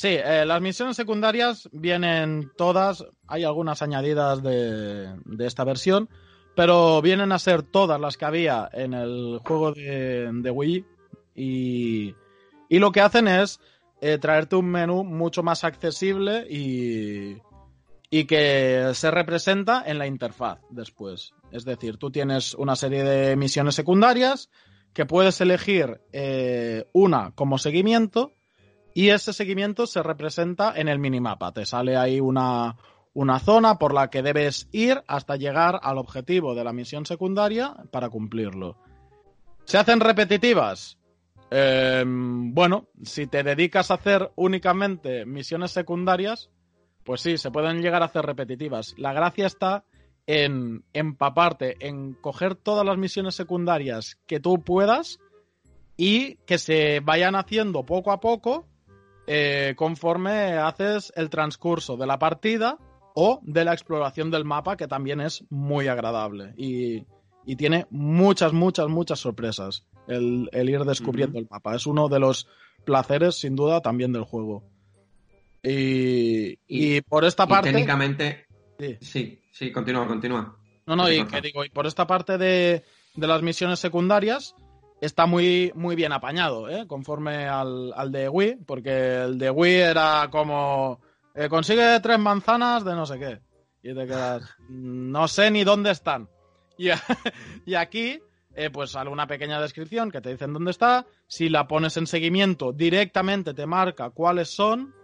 [0.00, 6.08] Sí, eh, las misiones secundarias vienen todas, hay algunas añadidas de, de, esta versión,
[6.54, 10.84] pero vienen a ser todas las que había en el juego de, de Wii
[11.34, 12.14] y,
[12.68, 13.58] y, lo que hacen es
[14.00, 17.38] eh, traerte un menú mucho más accesible y,
[18.08, 21.34] y que se representa en la interfaz después.
[21.50, 24.48] Es decir, tú tienes una serie de misiones secundarias
[24.92, 28.37] que puedes elegir eh, una como seguimiento
[28.94, 31.52] y ese seguimiento se representa en el minimapa.
[31.52, 32.76] Te sale ahí una,
[33.14, 37.74] una zona por la que debes ir hasta llegar al objetivo de la misión secundaria
[37.90, 38.76] para cumplirlo.
[39.64, 40.98] ¿Se hacen repetitivas?
[41.50, 46.50] Eh, bueno, si te dedicas a hacer únicamente misiones secundarias,
[47.04, 48.94] pues sí, se pueden llegar a hacer repetitivas.
[48.98, 49.84] La gracia está
[50.26, 55.18] en empaparte, en coger todas las misiones secundarias que tú puedas
[55.96, 58.66] y que se vayan haciendo poco a poco
[59.28, 62.78] eh, conforme haces el transcurso de la partida
[63.14, 67.04] o de la exploración del mapa, que también es muy agradable y,
[67.44, 71.44] y tiene muchas, muchas, muchas sorpresas el, el ir descubriendo uh -huh.
[71.44, 71.76] el mapa.
[71.76, 72.46] Es uno de los
[72.84, 74.64] placeres, sin duda, también del juego.
[75.62, 77.70] Y, y, y por esta parte.
[77.70, 78.46] técnicamente.
[78.78, 78.96] Sí.
[79.00, 80.56] sí, sí, continúa, continúa.
[80.86, 82.84] No, no, y que digo, y por esta parte de,
[83.16, 84.54] de las misiones secundarias,
[85.00, 86.86] está muy, muy bien apañado, ¿eh?
[86.86, 91.00] conforme al, al, de Wii, porque el de Wii era como
[91.34, 93.40] eh, consigue tres manzanas de no sé qué.
[93.82, 96.28] Y te quedas, no sé ni dónde están.
[96.76, 96.88] Y,
[97.66, 98.20] y aquí,
[98.54, 101.06] eh, pues sale una pequeña descripción que te dicen dónde está.
[101.26, 104.94] Si la pones en seguimiento, directamente te marca cuáles son,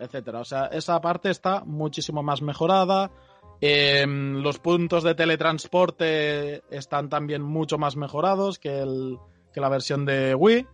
[0.00, 0.40] etcétera.
[0.40, 3.12] O sea, esa parte está muchísimo más mejorada.
[3.60, 9.16] Eh, los puntos de teletransporte están también mucho más mejorados que el,
[9.54, 10.66] que la versión de Wii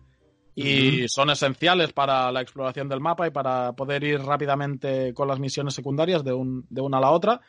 [0.55, 1.07] y uh -huh.
[1.07, 5.73] son esenciales para la exploración del mapa y para poder ir rápidamente con las misiones
[5.73, 7.39] secundarias de, un, de una a la otra.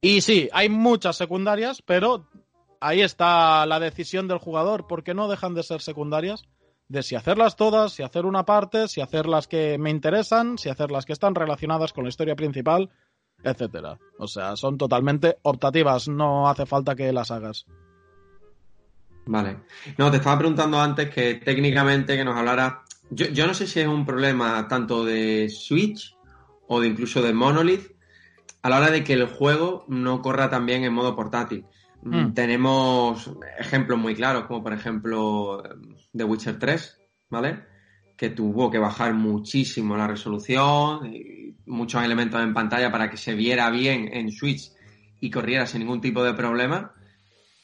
[0.00, 2.28] Y sí, hay muchas secundarias, pero
[2.80, 6.44] ahí está la decisión del jugador, porque no dejan de ser secundarias,
[6.88, 10.68] de si hacerlas todas, si hacer una parte, si hacer las que me interesan, si
[10.68, 12.90] hacer las que están relacionadas con la historia principal,
[13.42, 13.98] etcétera.
[14.18, 17.66] O sea, son totalmente optativas, no hace falta que las hagas.
[19.26, 19.58] Vale.
[19.96, 22.82] No, te estaba preguntando antes que técnicamente que nos hablara.
[23.10, 26.16] Yo, yo, no sé si es un problema tanto de Switch
[26.66, 27.94] o de incluso de Monolith
[28.62, 31.66] a la hora de que el juego no corra también en modo portátil.
[32.02, 32.32] Mm.
[32.32, 35.62] Tenemos ejemplos muy claros, como por ejemplo
[36.16, 36.98] The Witcher 3,
[37.30, 37.64] ¿vale?
[38.16, 43.34] Que tuvo que bajar muchísimo la resolución, y muchos elementos en pantalla para que se
[43.34, 44.72] viera bien en Switch
[45.20, 46.92] y corriera sin ningún tipo de problema.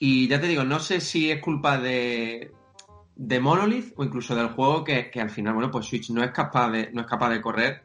[0.03, 2.53] Y ya te digo, no sé si es culpa de,
[3.15, 6.31] de Monolith o incluso del juego que, que, al final, bueno, pues Switch no es
[6.31, 7.83] capaz de, no es capaz de correr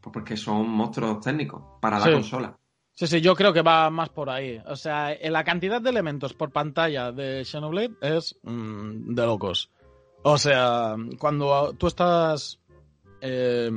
[0.00, 2.12] pues porque son monstruos técnicos para la sí.
[2.12, 2.56] consola.
[2.94, 4.60] Sí, sí, yo creo que va más por ahí.
[4.66, 9.70] O sea, la cantidad de elementos por pantalla de Xenoblade es mmm, de locos.
[10.22, 12.60] O sea, cuando tú estás...
[13.20, 13.68] Eh,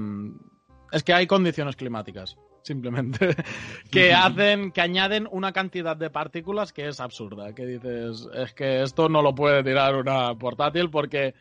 [0.91, 3.36] es que hay condiciones climáticas simplemente,
[3.91, 8.82] que hacen, que añaden una cantidad de partículas que es absurda, que dices, es que
[8.82, 11.34] esto no lo puede tirar una portátil porque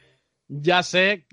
[0.49, 1.27] ya sé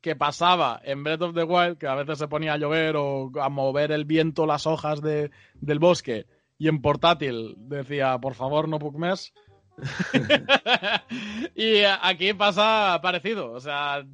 [0.00, 3.30] que pasaba en Breath of the Wild, que a veces se ponía a llover o
[3.40, 6.26] a mover el viento las hojas de, del bosque,
[6.58, 9.32] y en portátil decía, por favor, no Pugmes.
[11.54, 14.04] y aquí pasa parecido, o sea,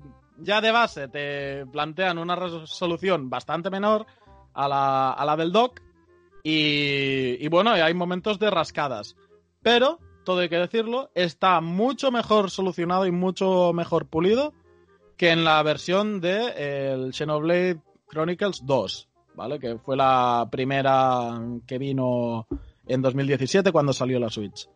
[0.43, 4.07] ya de base te plantean una resolución bastante menor
[4.55, 5.81] a la, a la del dock,
[6.43, 9.17] y, y bueno, hay momentos de rascadas.
[9.63, 14.55] Pero, todo hay que decirlo, está mucho mejor solucionado y mucho mejor pulido
[15.17, 19.59] que en la versión de el Xenoblade Chronicles 2, ¿vale?
[19.59, 22.47] Que fue la primera que vino
[22.87, 24.67] en 2017 cuando salió la Switch.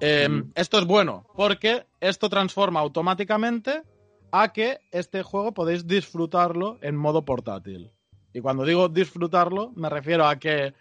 [0.00, 0.52] Eh, mm.
[0.54, 3.82] Esto es bueno, porque esto transforma automáticamente
[4.30, 7.90] a que este juego podéis disfrutarlo en modo portátil.
[8.32, 10.74] Y cuando digo disfrutarlo, me refiero a que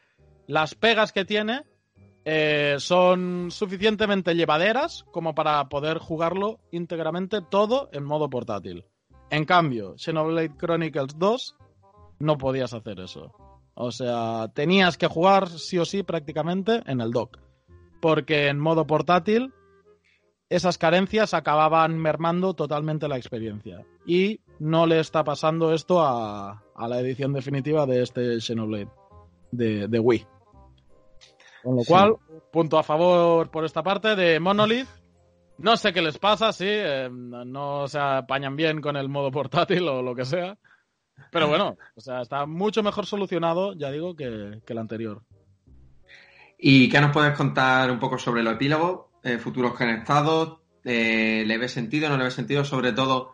[0.48, 1.64] las pegas que tiene
[2.24, 8.86] eh, son suficientemente llevaderas como para poder jugarlo íntegramente todo en modo portátil.
[9.30, 11.56] En cambio, Xenoblade Chronicles 2
[12.20, 13.34] no podías hacer eso.
[13.74, 17.40] O sea, tenías que jugar sí o sí prácticamente en el dock.
[18.02, 19.54] Porque en modo portátil
[20.50, 23.86] esas carencias acababan mermando totalmente la experiencia.
[24.06, 28.90] Y no le está pasando esto a, la edición definitiva de este Xenoblade
[29.52, 30.26] de, de Wii.
[31.64, 32.16] Con lo cual,
[32.52, 34.88] punto a favor por esta parte de Monolith.
[35.58, 39.88] No sé qué les pasa, sí, eh, no se apañan bien con el modo portátil
[39.88, 40.58] o lo que sea.
[41.32, 45.22] Pero bueno, o sea, está mucho mejor solucionado, ya digo, que, el anterior.
[46.58, 50.60] ¿Y qué nos puedes contar un poco sobre los epílogos, eh, futuros conectados?
[50.84, 52.66] Eh, ¿Le ves sentido, no le ves sentido?
[52.66, 53.34] Sobre todo,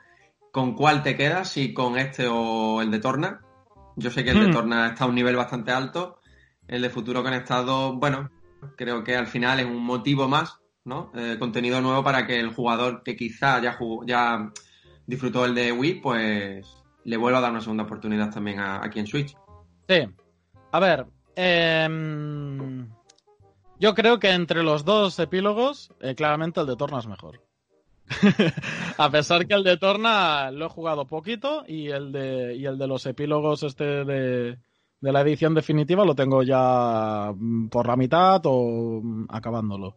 [0.58, 1.50] ¿con cuál te quedas?
[1.52, 3.42] Si con este o el de Torna.
[3.96, 4.54] Yo sé que el de hmm.
[4.54, 6.20] Torna está a un nivel bastante alto,
[6.68, 8.32] el de futuro conectado, bueno,
[8.76, 11.12] creo que al final es un motivo más, ¿no?
[11.14, 14.52] Eh, contenido nuevo para que el jugador que quizá ya, ya
[15.06, 19.06] disfrutó el de Wii, pues le vuelva a dar una segunda oportunidad también aquí en
[19.06, 19.38] Switch.
[19.88, 20.08] Sí.
[20.72, 22.90] A ver, em,
[23.80, 27.47] yo creo que entre los dos epílogos, eh, claramente el de Torna es mejor.
[28.98, 32.78] a pesar que el de Torna lo he jugado poquito y el de, y el
[32.78, 34.58] de los epílogos este de,
[35.02, 39.96] de la edición definitiva lo tengo ya mm, por la mitad o mm, acabándolo.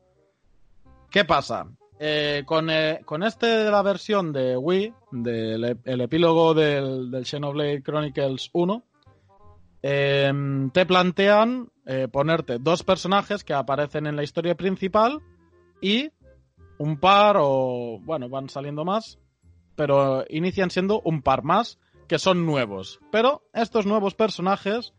[1.11, 1.67] ¿Qué pasa?
[1.99, 7.27] Eh, con, eh, con, este de la versión de Wii, del el epílogo del, del,
[7.27, 8.83] Xenoblade Chronicles 1,
[9.83, 15.21] em, te plantean eh, ponerte dos personajes que aparecen en la historia principal
[15.83, 16.11] y
[16.81, 19.19] un par o, bueno, van saliendo más,
[19.77, 23.01] pero inician siendo un par más que son nuevos.
[23.13, 24.95] Pero estos nuevos personajes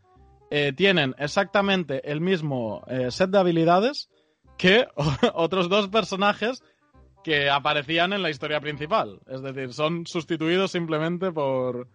[0.52, 4.10] eh, tienen exactamente el mismo eh, set de habilidades
[4.56, 4.86] que
[5.34, 6.62] otros dos personajes
[7.24, 9.18] que aparecían en la historia principal.
[9.26, 11.88] Es decir, son sustituidos simplemente por,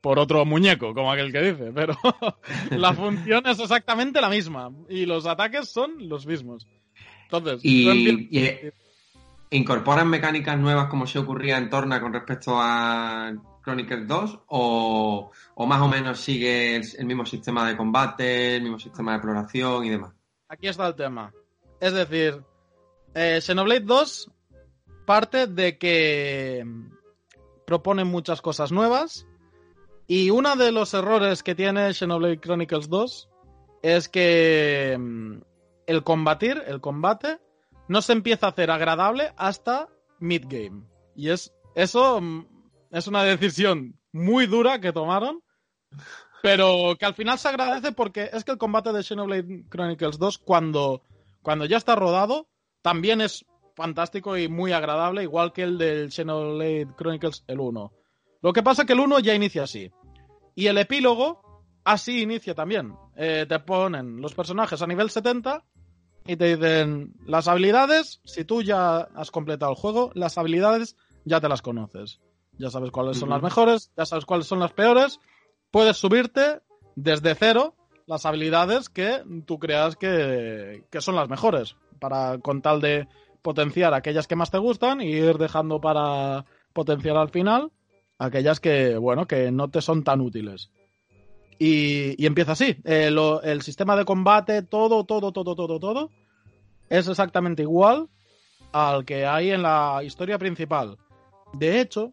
[0.00, 1.70] por otro muñeco, como aquel que dice.
[1.72, 1.94] Pero
[2.72, 6.66] la función es exactamente la misma y los ataques son los mismos.
[7.30, 8.72] Entonces, y,
[9.50, 13.32] incorporan mecánicas nuevas como se ocurría en Torna con respecto a
[13.62, 15.30] Chronicles 2 o,
[15.66, 19.90] más o menos sigue el, mismo sistema de combate, el mismo sistema de exploración y
[19.90, 20.12] demás?
[20.48, 21.32] Aquí está el tema.
[21.80, 22.42] Es decir,
[23.14, 24.30] eh, Xenoblade 2
[25.06, 26.66] parte de que
[27.66, 29.26] propone muchas cosas nuevas
[30.06, 33.28] y uno de los errores que tiene Xenoblade Chronicles 2
[33.82, 35.40] es que mm,
[35.86, 37.38] el combatir, el combate,
[37.88, 39.88] no se empieza a hacer agradable hasta
[40.20, 40.84] mid-game.
[41.14, 42.46] Y es eso mm,
[42.90, 45.42] es una decisión muy dura que tomaron,
[46.42, 50.38] pero que al final se agradece porque es que el combate de Xenoblade Chronicles 2,
[50.38, 51.02] cuando,
[51.42, 52.48] cuando ya está rodado,
[52.82, 57.92] también es fantástico y muy agradable, igual que el del Xenoblade Chronicles el 1.
[58.40, 59.90] Lo que pasa es que el 1 ya inicia así.
[60.54, 62.94] Y el epílogo así inicia también.
[63.16, 65.64] Eh, te ponen los personajes a nivel 70
[66.28, 71.40] y te dicen las habilidades, si tú ya has completado el juego, las habilidades ya
[71.40, 72.20] te las conoces.
[72.58, 75.20] Ya sabes cuáles son las mejores, ya sabes cuáles son las peores,
[75.70, 76.60] puedes subirte
[76.96, 77.74] desde cero
[78.06, 83.08] las habilidades que tú creas que, son las mejores, para con tal de
[83.40, 86.44] potenciar aquellas que más te gustan y ir dejando para
[86.74, 87.72] potenciar al final
[88.18, 90.70] aquellas que, bueno, que no te son tan útiles.
[91.58, 92.76] Y, empieza así.
[92.84, 93.10] Eh,
[93.42, 96.10] el sistema de combate, todo, todo, todo, todo, todo,
[96.88, 98.08] es exactamente igual
[98.72, 100.98] al que hay en la historia principal.
[101.52, 102.12] De hecho,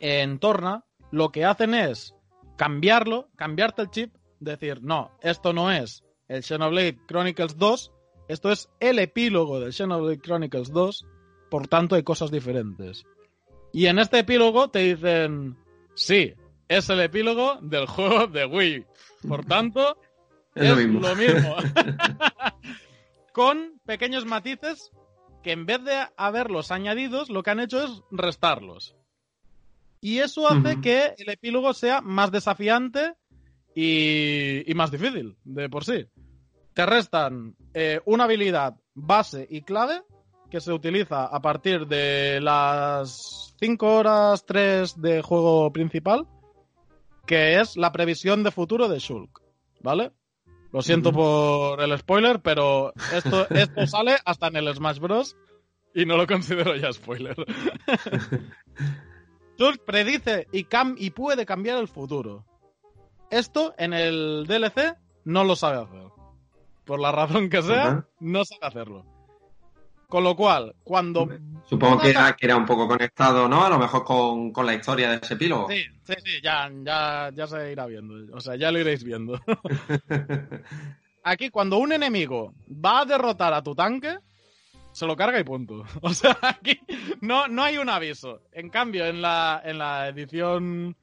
[0.00, 2.14] en Torna, lo que hacen es
[2.56, 7.92] cambiarlo, cambiarte el chip, decir, no, esto no es el Xenoblade Chronicles 2,
[8.28, 11.06] esto es el epílogo del Xenoblade Chronicles 2,
[11.50, 13.04] por tanto hay cosas diferentes.
[13.72, 15.56] Y en este epílogo te dicen,
[15.94, 16.34] sí,
[16.68, 18.84] es el epílogo del juego de Wii.
[19.28, 19.96] Por tanto,
[20.54, 21.00] es, lo mismo.
[21.00, 21.56] Lo mismo.
[23.32, 24.90] Con pequeños matices
[25.42, 28.96] que en vez de haberlos añadidos, lo que han hecho es restarlos.
[30.00, 33.14] Y eso hace que el epílogo sea más desafiante
[33.74, 36.06] y, más difícil de por sí.
[36.74, 40.02] Te restan eh, una habilidad base y clave
[40.50, 46.26] que se utiliza a partir de las 5 horas 3 de juego principal,
[47.26, 49.42] que es la previsión de futuro de Shulk.
[49.80, 50.12] ¿Vale?
[50.72, 55.36] Lo siento por el spoiler, pero esto, esto sale hasta en el Smash Bros.
[55.94, 57.36] y no lo considero ya spoiler.
[59.58, 60.66] Shulk predice y,
[60.98, 62.44] y puede cambiar el futuro.
[63.30, 66.08] Esto en el DLC no lo sabe hacer.
[66.84, 69.15] Por la razón que sea, no sabe hacerlo.
[70.08, 71.28] Con lo cual, cuando.
[71.64, 73.64] Supongo que era, que era, un poco conectado, ¿no?
[73.64, 75.68] A lo mejor con, la historia de ese epílogo.
[75.68, 78.36] Sí, sí, sí, ya, ya, ya se irá viendo.
[78.36, 79.40] O sea, ya lo iréis viendo.
[81.24, 84.16] Aquí, cuando un enemigo va a derrotar a tu tanque,
[84.92, 85.84] se lo carga y punto.
[86.02, 86.78] O sea, aquí
[87.20, 88.42] no, no hay un aviso.
[88.52, 90.96] En cambio, en la, en la edición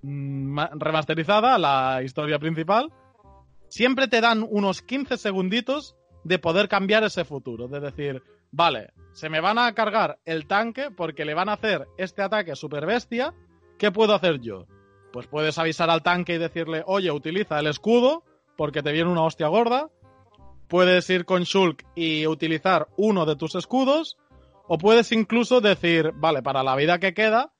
[0.00, 2.90] mm, remasterizada, la historia principal,
[3.68, 5.94] siempre te dan unos 15 segunditos
[6.24, 7.68] de poder cambiar ese futuro.
[7.68, 8.22] De decir,
[8.56, 12.56] vale, se me van a cargar el tanque porque le van a hacer este ataque
[12.56, 13.34] super bestia.
[13.78, 14.66] ¿Qué puedo hacer yo?
[15.12, 18.24] Pues puedes avisar al tanque y decirle, oye, utiliza el escudo
[18.56, 19.90] porque te viene una hostia gorda.
[20.68, 24.16] Puedes ir con Shulk y utilizar uno de tus escudos.
[24.66, 27.52] O puedes incluso decir, vale, para la vida que queda,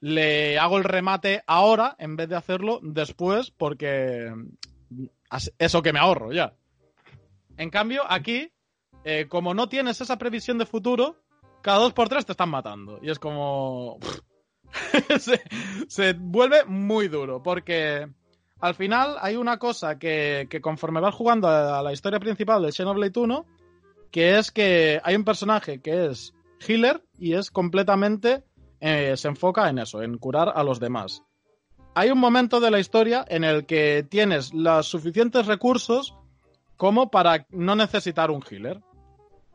[0.00, 4.32] le hago el remate ahora en vez de hacerlo después porque
[5.58, 6.54] eso que me ahorro ya.
[7.56, 8.53] En cambio, aquí
[9.04, 11.16] eh, como no tienes esa previsión de futuro,
[11.62, 12.98] cada dos por tres te están matando.
[13.02, 13.98] Y es como...
[15.88, 18.08] se, vuelve muy duro, porque
[18.60, 23.20] al final hay una cosa que, conforme vas jugando a, la historia principal de Xenoblade
[23.20, 23.46] 1,
[24.10, 26.34] que es que hay un personaje que es
[26.66, 28.44] healer y es completamente...
[28.80, 31.22] Eh, se enfoca en eso, en curar a los demás.
[31.94, 36.14] Hay un momento de la historia en el que tienes los suficientes recursos
[36.76, 38.82] como para no necesitar un healer.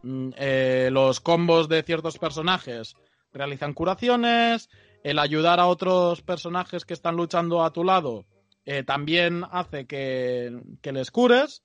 [0.03, 2.95] Mm, eh, los combos de ciertos personajes
[3.33, 4.69] realizan curaciones,
[5.03, 8.25] el ayudar a otros personajes que están luchando a tu lado
[8.65, 11.63] eh, también hace que, les cures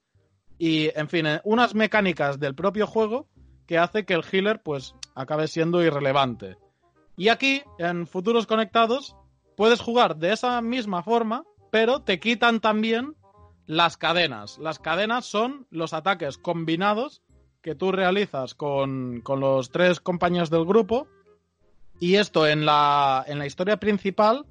[0.59, 3.29] y, en fin, eh, unas mecánicas del propio juego
[3.67, 6.57] que hace que el healer pues acabe siendo irrelevante.
[7.17, 9.17] Y aquí, en futuros conectados,
[9.57, 13.15] puedes jugar de esa misma forma, pero te quitan también
[13.67, 14.59] las cadenas.
[14.59, 17.23] Las cadenas son los ataques combinados
[17.65, 21.09] que tú realizas con, los tres compañeros del grupo.
[21.99, 24.45] Y esto en la, en la historia principal,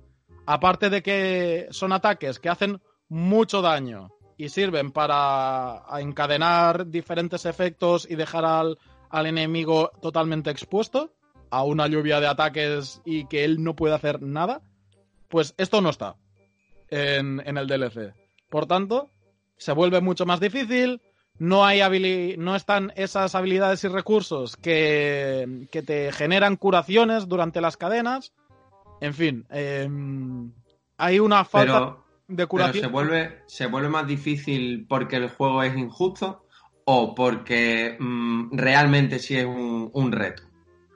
[0.47, 8.07] aparte de que son ataques que hacen mucho daño y sirven para encadenar diferentes efectos
[8.09, 11.13] y dejar al, al enemigo totalmente expuesto
[11.51, 14.61] a una lluvia de ataques y que él no puede hacer nada,
[15.27, 16.15] pues esto no está
[16.89, 18.15] en, en el DLC.
[18.49, 19.11] Por tanto,
[19.57, 20.99] se vuelve mucho más difícil,
[21.39, 28.33] no, hay no están esas habilidades y recursos que, te generan curaciones durante las cadenas.
[29.01, 30.51] En fin, em,
[30.97, 32.85] hay una falta de curación.
[32.85, 36.45] se, vuelve, ¿Se vuelve más difícil porque el juego es injusto
[36.85, 40.43] o porque mm, realmente sí es un, reto?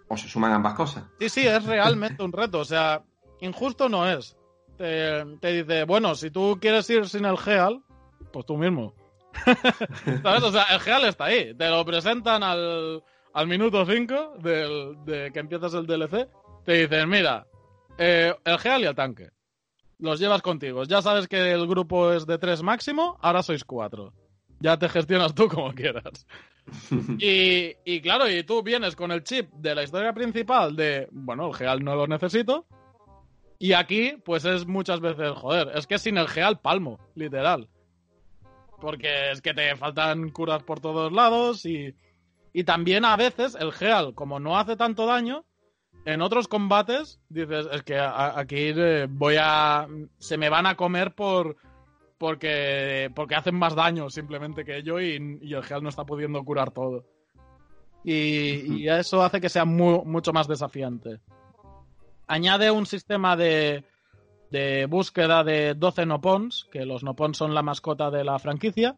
[0.07, 1.05] ¿O se suman ambas cosas?
[1.19, 2.59] Sí, sí, es realmente un reto.
[2.59, 3.03] O sea,
[3.41, 4.37] injusto no es.
[4.77, 7.81] Te, te dice, bueno, si tú quieres ir sin el Geal,
[8.31, 8.93] pues tú mismo.
[10.23, 10.43] ¿Sabes?
[10.43, 11.53] O sea, el Geal está ahí.
[11.53, 16.27] Te lo presentan al, al minuto 5 de que empiezas el DLC.
[16.65, 17.47] Te dicen, mira,
[17.97, 19.29] eh, el Geal y el tanque.
[19.99, 20.83] Los llevas contigo.
[20.83, 24.13] Ya sabes que el grupo es de 3 máximo, ahora sois 4.
[24.59, 26.27] Ya te gestionas tú como quieras.
[27.19, 31.47] y, y, claro, y tú vienes con el chip de la historia principal de, bueno,
[31.47, 32.65] el Geal no lo necesito.
[33.59, 37.67] Y aquí, pues es muchas veces, joder, es que sin el Geal palmo, literal.
[38.79, 41.95] Porque es que te faltan curas por todos lados y,
[42.53, 45.45] y también a veces el Geal, como no hace tanto daño,
[46.05, 49.87] en otros combates dices, es que aquí eh, voy a...
[50.19, 51.57] se me van a comer por...
[52.17, 56.71] Porque, porque hacen más daño simplemente que yo y, el Geal no está pudiendo curar
[56.71, 57.05] todo.
[58.03, 61.19] Y, y eso hace que sea mucho más desafiante.
[62.25, 63.85] Añade un sistema de,
[64.51, 68.95] de búsqueda de 12 Nopons, que los Nopons son la mascota de la franquicia.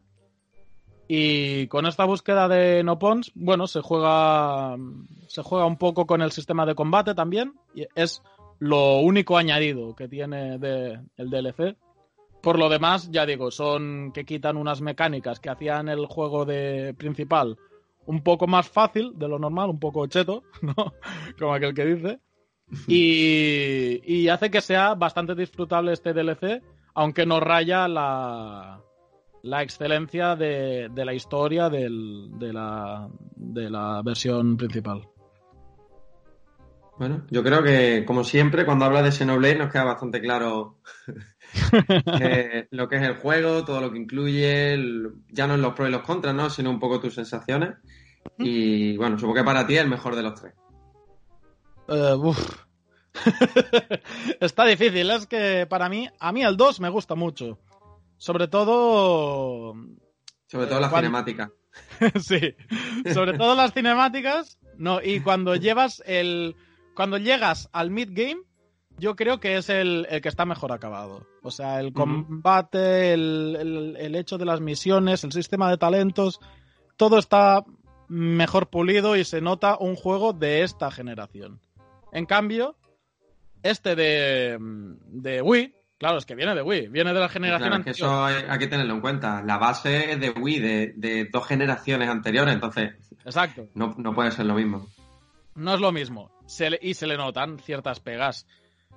[1.08, 4.76] Y con esta búsqueda de Nopons, bueno, se juega,
[5.26, 7.54] se juega un poco con el sistema de combate también.
[7.74, 8.22] Y es
[8.60, 11.76] lo único añadido que tiene de, el DLC.
[12.40, 16.94] Por lo demás, ya digo, son que quitan unas mecánicas que hacían el juego de
[16.94, 17.58] principal
[18.06, 20.74] un poco más fácil de lo normal, un poco cheto, ¿no?
[21.38, 22.20] Como aquel que dice.
[22.86, 26.62] Y, y hace que sea bastante disfrutable este DLC,
[26.94, 28.80] aunque no raya la,
[29.42, 35.02] la excelencia de, de la historia del, de, la, de la versión principal.
[36.98, 40.76] Bueno, yo creo que, como siempre, cuando habla de Xenoblade nos queda bastante claro
[42.20, 45.72] eh, lo que es el juego, todo lo que incluye, el- ya no en los
[45.72, 46.50] pros y los contras, ¿no?
[46.50, 47.70] Sino un poco tus sensaciones.
[48.38, 50.52] Y bueno, supongo que para ti es el mejor de los tres.
[51.90, 52.64] Eh, uf.
[54.40, 57.58] Está difícil, es que para mí, a mí el 2 me gusta mucho.
[58.16, 59.74] Sobre todo,
[60.46, 61.02] Sobre Eh, todo la ¿cuál?
[61.02, 61.50] cinemática.
[62.20, 62.54] sí,
[63.14, 66.56] sobre todo las cinemáticas, no, y cuando llevas el,
[66.94, 68.42] cuando llegas al mid game,
[68.98, 71.26] yo creo que es el, el que está mejor acabado.
[71.42, 76.38] O sea, el combate, el, el- el hecho de las misiones, el sistema de talentos,
[76.96, 77.64] todo está
[78.08, 81.60] mejor pulido y se nota un juego de esta generación.
[82.12, 82.76] En cambio,
[83.62, 87.80] este de, de Wii, claro, es que viene de Wii, viene de la generación Claro,
[87.80, 88.08] es que anterior.
[88.10, 89.42] eso hay, hay que tenerlo en cuenta.
[89.42, 92.94] La base es de Wii, de, de dos generaciones anteriores, entonces
[93.24, 93.68] Exacto.
[93.74, 94.86] no, no puede ser lo mismo.
[95.54, 96.30] No es lo mismo.
[96.46, 98.46] Se le- y se le notan ciertas pegas.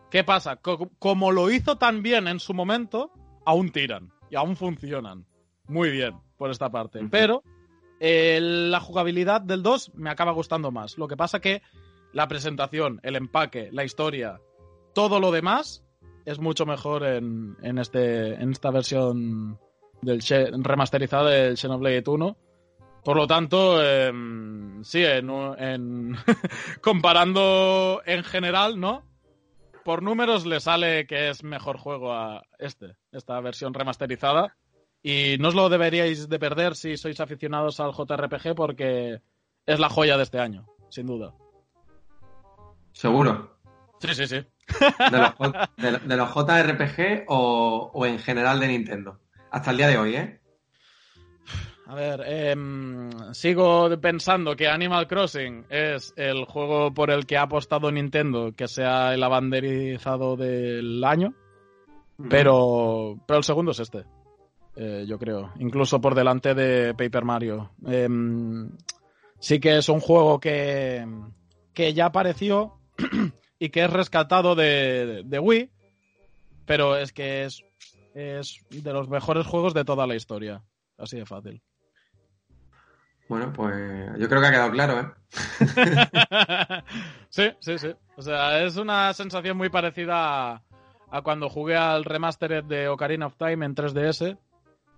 [0.09, 0.55] ¿Qué pasa?
[0.57, 3.11] Co- como lo hizo tan bien en su momento,
[3.45, 5.25] aún tiran y aún funcionan.
[5.67, 6.99] Muy bien por esta parte.
[7.09, 7.43] Pero
[7.99, 10.97] eh, la jugabilidad del 2 me acaba gustando más.
[10.97, 11.61] Lo que pasa que
[12.13, 14.39] la presentación, el empaque, la historia,
[14.93, 15.83] todo lo demás
[16.25, 19.59] es mucho mejor en, en este, en esta versión
[20.01, 20.21] del
[20.63, 22.37] remasterizada del Xenoblade 1.
[23.03, 26.15] Por lo tanto, em, sí, en, en-
[26.81, 29.03] comparando en general, ¿no?
[29.83, 34.55] Por números le sale que es mejor juego a este, esta versión remasterizada.
[35.01, 39.19] Y no os lo deberíais de perder si sois aficionados al JRPG porque
[39.65, 41.33] es la joya de este año, sin duda.
[42.93, 43.57] Seguro.
[43.99, 44.35] Sí, sí, sí.
[45.11, 49.19] De los, de, de los JRPG o, o en general de Nintendo.
[49.51, 50.39] Hasta el día de hoy, ¿eh?
[51.85, 57.43] A ver, em, sigo pensando que Animal Crossing es el juego por el que ha
[57.43, 61.33] apostado Nintendo que sea el abanderizado del año.
[62.29, 64.05] Pero, pero el segundo es este,
[64.75, 65.51] eh, yo creo.
[65.59, 67.71] Incluso por delante de Paper Mario.
[67.85, 68.71] Em,
[69.39, 71.05] sí que es un juego que,
[71.73, 72.79] que ya apareció
[73.59, 75.69] y que es rescatado de, de Wii,
[76.65, 77.63] pero es que es,
[78.13, 80.61] es de los mejores juegos de toda la historia.
[80.97, 81.61] Así de fácil.
[83.27, 83.75] Bueno, pues
[84.19, 85.05] yo creo que ha quedado claro, ¿eh?
[87.29, 87.95] sí, sí, sí.
[88.15, 90.61] O sea, es una sensación muy parecida a,
[91.09, 94.37] a cuando jugué al remastered de Ocarina of Time en 3DS,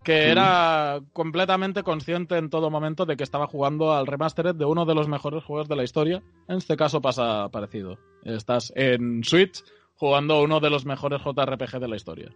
[0.06, 4.86] que era completamente consciente en todo momento de que estaba jugando al remastered de uno
[4.86, 6.22] de los mejores juegos de la historia.
[6.48, 7.98] En este caso pasa parecido.
[8.24, 9.64] Estás en Switch
[9.96, 12.32] jugando uno de los mejores JRPG de la historia.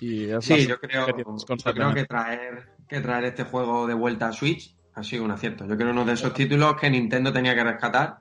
[0.00, 3.94] Y es Sí, yo creo, que yo creo que traer, que traer este juego de
[3.94, 5.66] vuelta a Switch ha sido un acierto.
[5.66, 8.20] Yo creo uno de esos títulos que Nintendo tenía que rescatar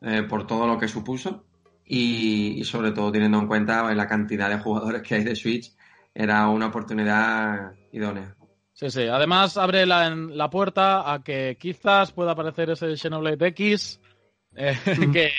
[0.00, 1.44] eh, por todo lo que supuso
[1.84, 5.76] y, y sobre todo teniendo en cuenta la cantidad de jugadores que hay de Switch,
[6.18, 8.34] era una oportunidad idónea.
[8.72, 9.02] Sí, sí.
[9.06, 14.00] Además, abre la, la puerta a que quizás pueda aparecer ese Xenoblade X,
[14.56, 15.12] eh, Mm.
[15.12, 15.30] que,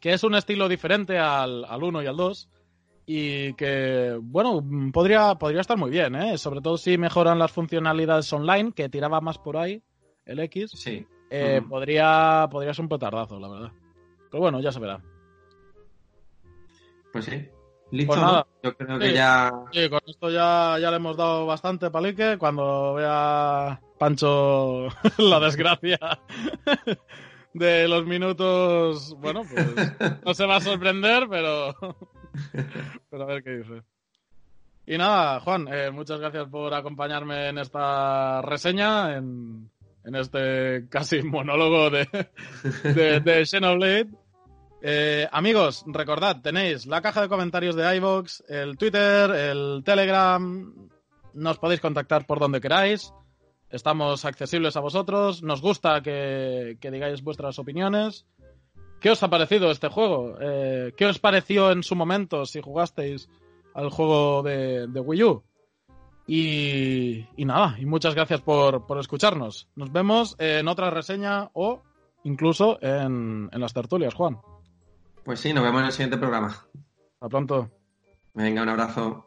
[0.00, 2.48] que es un estilo diferente al, al 1 y al 2.
[3.04, 6.38] Y que, bueno, podría, podría estar muy bien, ¿eh?
[6.38, 9.82] Sobre todo si mejoran las funcionalidades online, que tiraba más por ahí,
[10.24, 10.70] el X.
[10.76, 11.04] Sí.
[11.30, 13.72] eh, podría, podría ser un petardazo, la verdad.
[14.30, 15.02] Pero bueno, ya se verá.
[17.12, 17.48] Pues sí.
[17.92, 18.26] Listo, Pues ¿no?
[18.26, 18.46] nada.
[18.64, 19.06] Yo creo Sí.
[19.06, 19.52] que ya.
[19.72, 22.36] Sí, con esto ya, ya le hemos dado bastante palique.
[22.38, 24.88] Cuando vea Pancho
[25.18, 25.98] la desgracia
[27.54, 29.92] de los minutos, bueno, pues
[30.24, 31.74] no se va a sorprender, pero,
[33.10, 33.82] pero a ver qué dice.
[34.86, 39.70] Y nada, Juan, eh, muchas gracias por acompañarme en esta reseña, en,
[40.04, 42.08] en este casi monólogo de,
[42.82, 44.08] de, de Xenoblade.
[44.84, 50.74] Eh, amigos, recordad, tenéis la caja de comentarios de iVoox, el Twitter, el Telegram.
[51.34, 53.14] Nos podéis contactar por donde queráis.
[53.70, 55.40] Estamos accesibles a vosotros.
[55.44, 58.26] Nos gusta que, digáis vuestras opiniones.
[59.00, 60.34] ¿Qué os ha parecido este juego?
[60.40, 63.28] Eh, ¿Qué os pareció en su momento si jugasteis
[63.74, 65.44] al juego de, Wii U?
[66.26, 69.68] Y, nada, y muchas gracias por, por escucharnos.
[69.76, 71.82] Nos vemos en otra reseña o
[72.24, 74.38] incluso en, en las tertulias, Juan.
[75.24, 76.48] Pues sí, nos vemos en el siguiente programa.
[76.48, 77.70] Hasta pronto.
[78.34, 79.26] Venga, un abrazo.